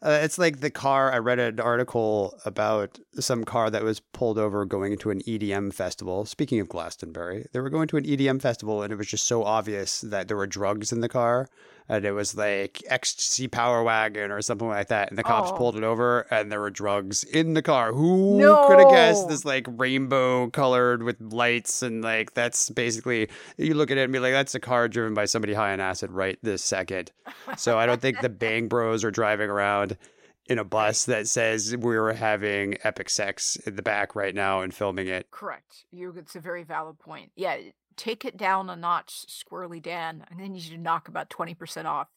Uh, 0.02 0.18
it's 0.20 0.36
like 0.36 0.58
the 0.58 0.70
car. 0.70 1.12
I 1.12 1.18
read 1.18 1.38
an 1.38 1.60
article 1.60 2.36
about 2.44 2.98
some 3.20 3.44
car 3.44 3.70
that 3.70 3.84
was 3.84 4.00
pulled 4.00 4.36
over 4.36 4.64
going 4.64 4.90
into 4.92 5.10
an 5.10 5.20
EDM 5.20 5.72
festival. 5.72 6.24
Speaking 6.24 6.58
of 6.58 6.68
Glastonbury, 6.68 7.46
they 7.52 7.60
were 7.60 7.70
going 7.70 7.86
to 7.88 7.96
an 7.96 8.04
EDM 8.04 8.42
festival, 8.42 8.82
and 8.82 8.92
it 8.92 8.96
was 8.96 9.06
just 9.06 9.28
so 9.28 9.44
obvious 9.44 10.00
that 10.00 10.26
there 10.26 10.36
were 10.36 10.48
drugs 10.48 10.90
in 10.90 11.00
the 11.00 11.08
car, 11.08 11.48
and 11.92 12.06
it 12.06 12.12
was 12.12 12.34
like 12.34 12.82
ecstasy 12.86 13.46
power 13.48 13.82
wagon 13.82 14.30
or 14.30 14.40
something 14.40 14.66
like 14.68 14.88
that. 14.88 15.10
And 15.10 15.18
the 15.18 15.22
cops 15.22 15.50
Oh. 15.52 15.56
pulled 15.56 15.76
it 15.76 15.84
over, 15.84 16.20
and 16.30 16.50
there 16.50 16.60
were 16.60 16.70
drugs 16.70 17.22
in 17.22 17.52
the 17.52 17.60
car. 17.62 17.92
Who 17.92 18.38
could 18.66 18.78
have 18.80 18.90
guessed 18.90 19.28
this 19.28 19.44
like 19.44 19.66
rainbow 19.68 20.48
colored 20.50 21.02
with 21.02 21.20
lights 21.20 21.82
and 21.82 22.02
like 22.02 22.32
that's 22.34 22.70
basically 22.70 23.28
you 23.58 23.74
look 23.74 23.90
at 23.90 23.98
it 23.98 24.04
and 24.04 24.12
be 24.12 24.18
like 24.18 24.32
that's 24.32 24.54
a 24.54 24.60
car 24.60 24.88
driven 24.88 25.12
by 25.12 25.26
somebody 25.26 25.52
high 25.52 25.72
on 25.72 25.80
acid 25.80 26.10
right 26.10 26.38
this 26.42 26.64
second. 26.64 27.12
So 27.58 27.78
I 27.78 27.84
don't 27.86 28.00
think 28.00 28.20
the 28.20 28.28
Bang 28.42 28.68
Bros 28.68 29.04
are 29.04 29.10
driving 29.10 29.50
around 29.50 29.98
in 30.46 30.58
a 30.58 30.64
bus 30.64 31.04
that 31.04 31.28
says 31.28 31.76
we 31.76 31.96
were 31.98 32.14
having 32.14 32.76
epic 32.84 33.08
sex 33.10 33.56
in 33.66 33.76
the 33.76 33.82
back 33.82 34.16
right 34.16 34.34
now 34.34 34.60
and 34.62 34.74
filming 34.74 35.06
it. 35.08 35.30
Correct. 35.30 35.84
You. 35.92 36.14
It's 36.16 36.34
a 36.34 36.40
very 36.40 36.64
valid 36.64 36.98
point. 36.98 37.30
Yeah, 37.36 37.56
take 37.96 38.24
it 38.24 38.36
down 38.36 38.68
a 38.70 38.76
notch, 38.76 39.24
Squirrely 39.28 39.82
Dan. 39.82 40.24
I 40.30 40.34
need 40.34 40.62
you 40.62 40.76
to 40.76 40.82
knock 40.82 41.08
about 41.08 41.30
twenty 41.30 41.54
percent 41.54 41.86
off. 41.86 42.08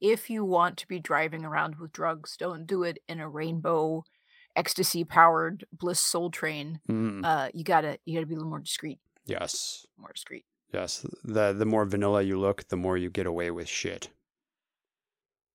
If 0.00 0.28
you 0.30 0.44
want 0.44 0.76
to 0.78 0.88
be 0.88 0.98
driving 0.98 1.44
around 1.44 1.76
with 1.76 1.92
drugs, 1.92 2.36
don't 2.36 2.66
do 2.66 2.82
it 2.82 2.98
in 3.08 3.20
a 3.20 3.28
rainbow, 3.28 4.02
ecstasy-powered 4.56 5.64
Bliss 5.72 6.00
Soul 6.00 6.30
Train. 6.30 6.80
Mm, 6.90 7.24
Uh, 7.24 7.50
you 7.54 7.62
gotta 7.64 7.98
you 8.04 8.14
gotta 8.14 8.26
be 8.26 8.34
a 8.34 8.36
little 8.36 8.50
more 8.50 8.58
discreet. 8.60 8.98
yes. 9.26 9.86
More 9.96 10.10
discreet. 10.12 10.44
Yes. 10.72 11.06
The 11.22 11.52
the 11.52 11.66
more 11.66 11.84
vanilla 11.84 12.22
you 12.22 12.38
look, 12.38 12.68
the 12.68 12.76
more 12.76 12.96
you 12.96 13.10
get 13.10 13.26
away 13.26 13.50
with 13.50 13.68
shit. 13.68 14.10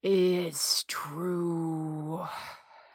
It's 0.03 0.85
true. 0.87 2.25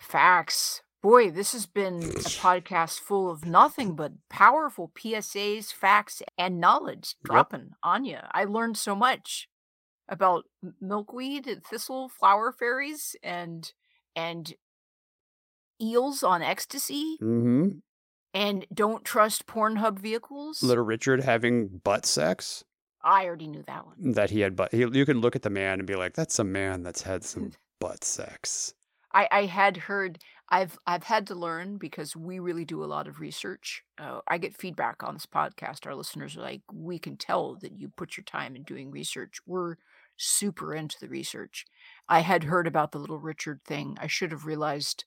Facts. 0.01 0.83
Boy, 1.03 1.31
this 1.33 1.53
has 1.53 1.67
been 1.67 1.97
a 1.97 2.31
podcast 2.39 3.01
full 3.01 3.29
of 3.29 3.45
nothing 3.45 3.97
but 3.97 4.13
powerful 4.31 4.93
PSAs, 4.95 5.73
facts, 5.73 6.23
and 6.39 6.61
knowledge 6.61 7.17
dropping 7.25 7.71
on 7.83 8.05
you. 8.05 8.19
I 8.31 8.45
learned 8.45 8.77
so 8.77 8.95
much 8.95 9.49
about 10.09 10.45
milkweed, 10.81 11.47
and 11.49 11.65
thistle, 11.65 12.09
flower 12.09 12.53
fairies, 12.53 13.17
and 13.23 13.73
and 14.15 14.55
eels 15.81 16.23
on 16.23 16.43
ecstasy, 16.43 17.17
Mm-hmm. 17.21 17.79
and 18.35 18.67
don't 18.73 19.05
trust 19.05 19.47
Pornhub 19.47 19.99
vehicles. 19.99 20.63
Little 20.63 20.85
Richard 20.85 21.23
having 21.25 21.81
butt 21.83 22.07
sex. 22.07 22.63
I 23.03 23.25
already 23.27 23.49
knew 23.49 23.65
that 23.67 23.87
one. 23.87 24.13
That 24.13 24.31
he 24.31 24.41
had 24.41 24.55
butt. 24.55 24.71
He, 24.73 24.79
you 24.81 25.05
can 25.05 25.21
look 25.21 25.35
at 25.35 25.43
the 25.43 25.51
man 25.51 25.81
and 25.81 25.87
be 25.87 25.97
like, 25.97 26.15
"That's 26.15 26.39
a 26.39 26.45
man 26.45 26.85
that's 26.85 27.03
had 27.03 27.25
some 27.25 27.51
butt 27.81 28.05
sex." 28.05 28.75
I, 29.15 29.29
I 29.31 29.45
had 29.47 29.77
heard 29.77 30.19
I've 30.53 30.79
I've 30.87 31.05
had 31.05 31.27
to 31.29 31.35
learn 31.35 31.79
because 31.79 32.15
we 32.15 32.39
really 32.39 32.67
do 32.67 32.85
a 32.85 32.87
lot 32.87 33.09
of 33.09 33.21
research. 33.21 33.83
Uh, 33.99 34.21
I 34.29 34.37
get 34.37 34.55
feedback 34.55 35.03
on 35.03 35.15
this 35.15 35.25
podcast. 35.25 35.87
Our 35.87 35.95
listeners 35.95 36.37
are 36.37 36.43
like, 36.43 36.61
we 36.71 36.99
can 36.99 37.17
tell 37.17 37.57
that 37.63 37.73
you 37.73 37.89
put 37.89 38.19
your 38.19 38.25
time 38.25 38.55
in 38.55 38.63
doing 38.63 38.91
research. 38.91 39.39
We're 39.47 39.77
super 40.19 40.75
into 40.75 41.01
the 41.01 41.09
research. 41.09 41.65
I 42.07 42.21
had 42.21 42.45
heard 42.45 42.67
about 42.67 42.93
the 42.93 42.99
little 42.99 43.19
Richard 43.19 43.61
thing. 43.65 43.97
I 43.99 44.07
should 44.07 44.31
have 44.31 44.45
realized 44.45 45.07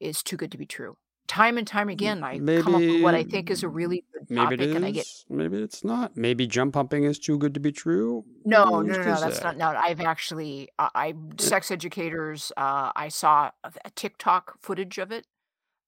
is 0.00 0.22
too 0.22 0.36
good 0.36 0.52
to 0.52 0.58
be 0.58 0.66
true. 0.66 0.98
Time 1.28 1.56
and 1.56 1.66
time 1.66 1.88
again, 1.88 2.22
I 2.22 2.38
come 2.38 2.74
up 2.74 2.80
with 2.82 3.02
what 3.02 3.14
I 3.14 3.24
think 3.24 3.50
is 3.50 3.62
a 3.62 3.68
really 3.68 4.04
Maybe 4.28 4.54
it 4.54 4.60
is. 4.60 4.82
I 4.82 4.90
get 4.90 5.06
Maybe 5.28 5.62
it's 5.62 5.84
not. 5.84 6.16
Maybe 6.16 6.46
jump 6.46 6.74
humping 6.74 7.04
is 7.04 7.18
too 7.18 7.38
good 7.38 7.54
to 7.54 7.60
be 7.60 7.72
true. 7.72 8.24
No, 8.44 8.64
no, 8.64 8.82
no, 8.82 8.96
no. 9.02 9.20
That's 9.20 9.42
not. 9.42 9.56
No, 9.56 9.68
I've 9.68 10.00
actually, 10.00 10.68
I, 10.78 10.88
I 10.94 11.14
sex 11.38 11.70
educators. 11.70 12.52
Uh, 12.56 12.92
I 12.94 13.08
saw 13.08 13.50
a, 13.64 13.90
TikTok 13.94 14.58
footage 14.60 14.98
of 14.98 15.12
it. 15.12 15.26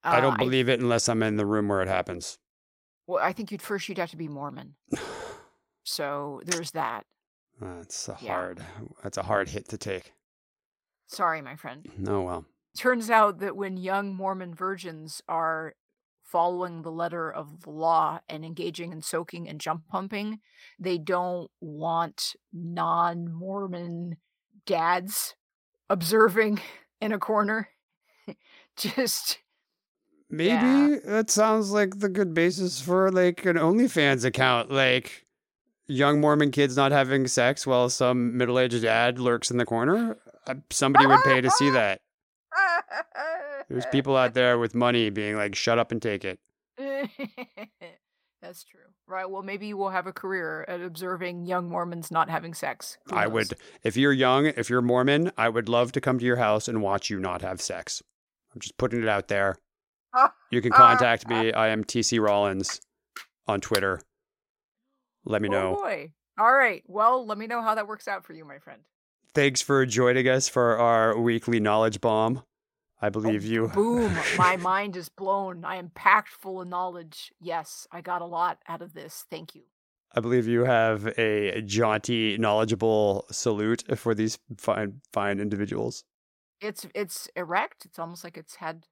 Uh, 0.03 0.09
I 0.15 0.21
don't 0.21 0.39
believe 0.39 0.69
it 0.69 0.81
unless 0.81 1.09
I'm 1.09 1.23
in 1.23 1.37
the 1.37 1.47
room 1.47 1.69
where 1.69 1.83
it 1.83 1.89
happens. 1.89 2.39
well, 3.07 3.23
I 3.23 3.33
think 3.33 3.51
you'd 3.53 3.63
first 3.63 3.89
you'd 3.89 3.99
have 3.99 4.11
to 4.11 4.17
be 4.17 4.29
Mormon. 4.29 4.75
So 5.87 6.41
there's 6.47 6.71
that. 6.71 7.05
That's 7.61 8.09
a 8.09 8.17
Yeah. 8.21 8.33
hard. 8.33 8.65
That's 9.03 9.19
a 9.19 9.23
hard 9.23 9.51
hit 9.51 9.69
to 9.69 9.77
take. 9.79 10.15
Sorry, 11.07 11.43
my 11.43 11.57
friend. 11.57 11.87
Oh 12.09 12.23
well. 12.23 12.47
Turns 12.77 13.11
out 13.11 13.39
that 13.41 13.55
when 13.57 13.77
young 13.77 14.15
Mormon 14.15 14.55
virgins 14.55 15.23
are 15.29 15.75
following 16.35 16.83
the 16.83 16.91
letter 16.91 17.31
of 17.33 17.61
the 17.63 17.71
law 17.71 18.19
and 18.29 18.45
engaging 18.45 18.91
in 18.91 19.01
soaking 19.01 19.49
and 19.49 19.61
jump 19.61 19.85
humping, 19.93 20.41
they 20.81 20.99
don't 20.99 21.49
want 21.61 22.35
non-Mormon 22.53 24.17
dads 24.67 25.37
observing 25.89 26.61
in 27.01 27.13
a 27.13 27.19
corner. 27.21 27.69
Just 28.77 29.39
Maybe 30.29 30.49
Yeah. 30.51 30.97
that 31.05 31.31
sounds 31.31 31.71
like 31.71 32.01
the 32.01 32.09
good 32.09 32.35
basis 32.35 32.81
for 32.81 33.13
like 33.13 33.45
an 33.47 33.55
OnlyFans 33.57 34.25
account. 34.25 34.73
Like 34.73 35.27
young 35.87 36.21
Mormon 36.21 36.51
kids 36.51 36.77
not 36.77 36.91
having 36.91 37.29
sex 37.29 37.65
while 37.65 37.89
some 37.91 38.37
middle-aged 38.37 38.83
dad 38.83 39.21
lurks 39.21 39.53
in 39.53 39.59
the 39.59 39.65
corner. 39.67 40.19
Uh, 40.49 40.55
Somebody 40.71 41.07
would 41.07 41.21
pay 41.25 41.41
to 41.41 41.51
see 41.53 41.71
that. 41.79 42.01
There's 43.69 43.87
people 43.93 44.17
out 44.17 44.35
there 44.35 44.59
with 44.59 44.75
money 44.75 45.11
being 45.11 45.37
like, 45.37 45.55
"Shut 45.55 45.79
up 45.79 45.93
and 45.93 46.01
take 46.03 46.25
it." 46.25 46.39
That's 48.43 48.63
true. 48.65 48.81
Right. 49.07 49.29
Well, 49.31 49.43
maybe 49.43 49.67
you 49.69 49.77
will 49.79 49.89
have 49.91 50.07
a 50.07 50.13
career 50.13 50.67
at 50.69 50.83
observing 50.83 51.47
young 51.47 51.71
Mormons 51.71 52.11
not 52.11 52.29
having 52.29 52.53
sex. 52.53 52.99
Who 53.07 53.17
I 53.17 53.25
knows? 53.25 53.33
would, 53.33 53.55
if 53.83 53.97
you're 53.97 54.13
young, 54.13 54.47
if 54.47 54.69
you're 54.69 54.83
Mormon, 54.83 55.33
I 55.39 55.49
would 55.49 55.69
love 55.69 55.93
to 55.93 56.01
come 56.01 56.19
to 56.19 56.25
your 56.27 56.37
house 56.37 56.69
and 56.69 56.83
watch 56.83 57.09
you 57.09 57.19
not 57.19 57.41
have 57.41 57.63
sex. 57.63 58.03
I'm 58.55 58.61
just 58.61 58.77
putting 58.77 59.03
it 59.03 59.09
out 59.09 59.29
there. 59.29 59.57
You 60.51 60.61
can 60.61 60.71
contact 60.73 61.27
me. 61.27 61.53
I 61.53 61.69
am 61.69 61.83
TC 61.85 62.21
Rollins 62.25 62.81
on 63.49 63.61
Twitter. 63.61 64.01
Let 65.25 65.41
me 65.43 65.49
Oh 65.51 65.53
know. 65.53 65.75
boy. 65.77 66.13
All 66.39 66.53
right. 66.53 66.83
Well, 66.87 67.25
let 67.27 67.39
me 67.39 67.47
know 67.47 67.63
how 67.63 67.75
that 67.75 67.87
works 67.89 68.07
out 68.07 68.25
for 68.27 68.33
you, 68.35 68.45
my 68.45 68.59
friend. 68.59 68.83
Thanks 69.35 69.63
for 69.63 69.85
joining 69.87 70.29
us 70.29 70.49
for 70.49 70.79
our 70.79 71.19
weekly 71.19 71.61
knowledge 71.61 72.01
bomb. 72.01 72.43
I 73.05 73.09
oh, 73.09 73.11
believe 73.11 73.45
you. 73.45 73.67
Oh, 73.67 73.69
Boom. 73.75 74.17
My 74.39 74.57
mind 74.57 74.97
is 74.97 75.11
blown. 75.11 75.63
I 75.63 75.77
am 75.77 75.91
packed 75.91 76.31
full 76.31 76.63
of 76.63 76.69
knowledge. 76.69 77.35
Yes, 77.39 77.87
I 77.93 78.01
got 78.01 78.23
a 78.23 78.25
lot 78.25 78.63
out 78.67 78.81
of 78.81 78.95
this. 78.95 79.27
Thank 79.31 79.55
you. 79.55 79.65
I 80.17 80.21
believe 80.21 80.47
you 80.49 80.65
have 80.65 81.07
a 81.19 81.61
jaunty, 81.61 82.39
knowledgeable 82.39 83.27
salute 83.31 83.85
for 83.99 84.15
these 84.15 84.39
fine, 84.57 85.03
fine 85.13 85.39
individuals. 85.39 86.05
It's 86.63 86.87
it's 86.95 87.29
erect. 87.37 87.85
It's 87.85 87.99
almost 87.99 88.25
like 88.25 88.39
it's 88.39 88.55
had 88.55 88.87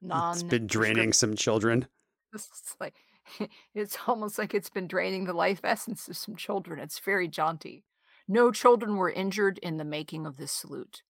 non. 0.00 0.34
It's 0.34 0.44
been 0.44 0.68
draining 0.68 1.12
some 1.12 1.34
children. 1.34 1.86
It's 2.34 2.76
like 2.78 2.94
it's 3.74 3.96
almost 4.06 4.36
like 4.36 4.52
it's 4.52 4.68
been 4.68 4.86
draining 4.86 5.24
the 5.24 5.32
life 5.32 5.60
essence 5.64 6.06
of 6.06 6.18
some 6.18 6.36
children. 6.36 6.78
It's 6.78 6.98
very 6.98 7.28
jaunty. 7.28 7.84
No 8.28 8.52
children 8.52 8.96
were 8.96 9.10
injured 9.10 9.58
in 9.58 9.78
the 9.78 9.84
making 9.84 10.26
of 10.26 10.36
this 10.36 10.52
salute. 10.52 11.02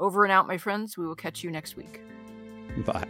Over 0.00 0.24
and 0.24 0.32
out, 0.32 0.48
my 0.48 0.58
friends. 0.58 0.98
We 0.98 1.06
will 1.06 1.14
catch 1.14 1.44
you 1.44 1.50
next 1.50 1.76
week. 1.76 2.00
Bye. 2.84 3.08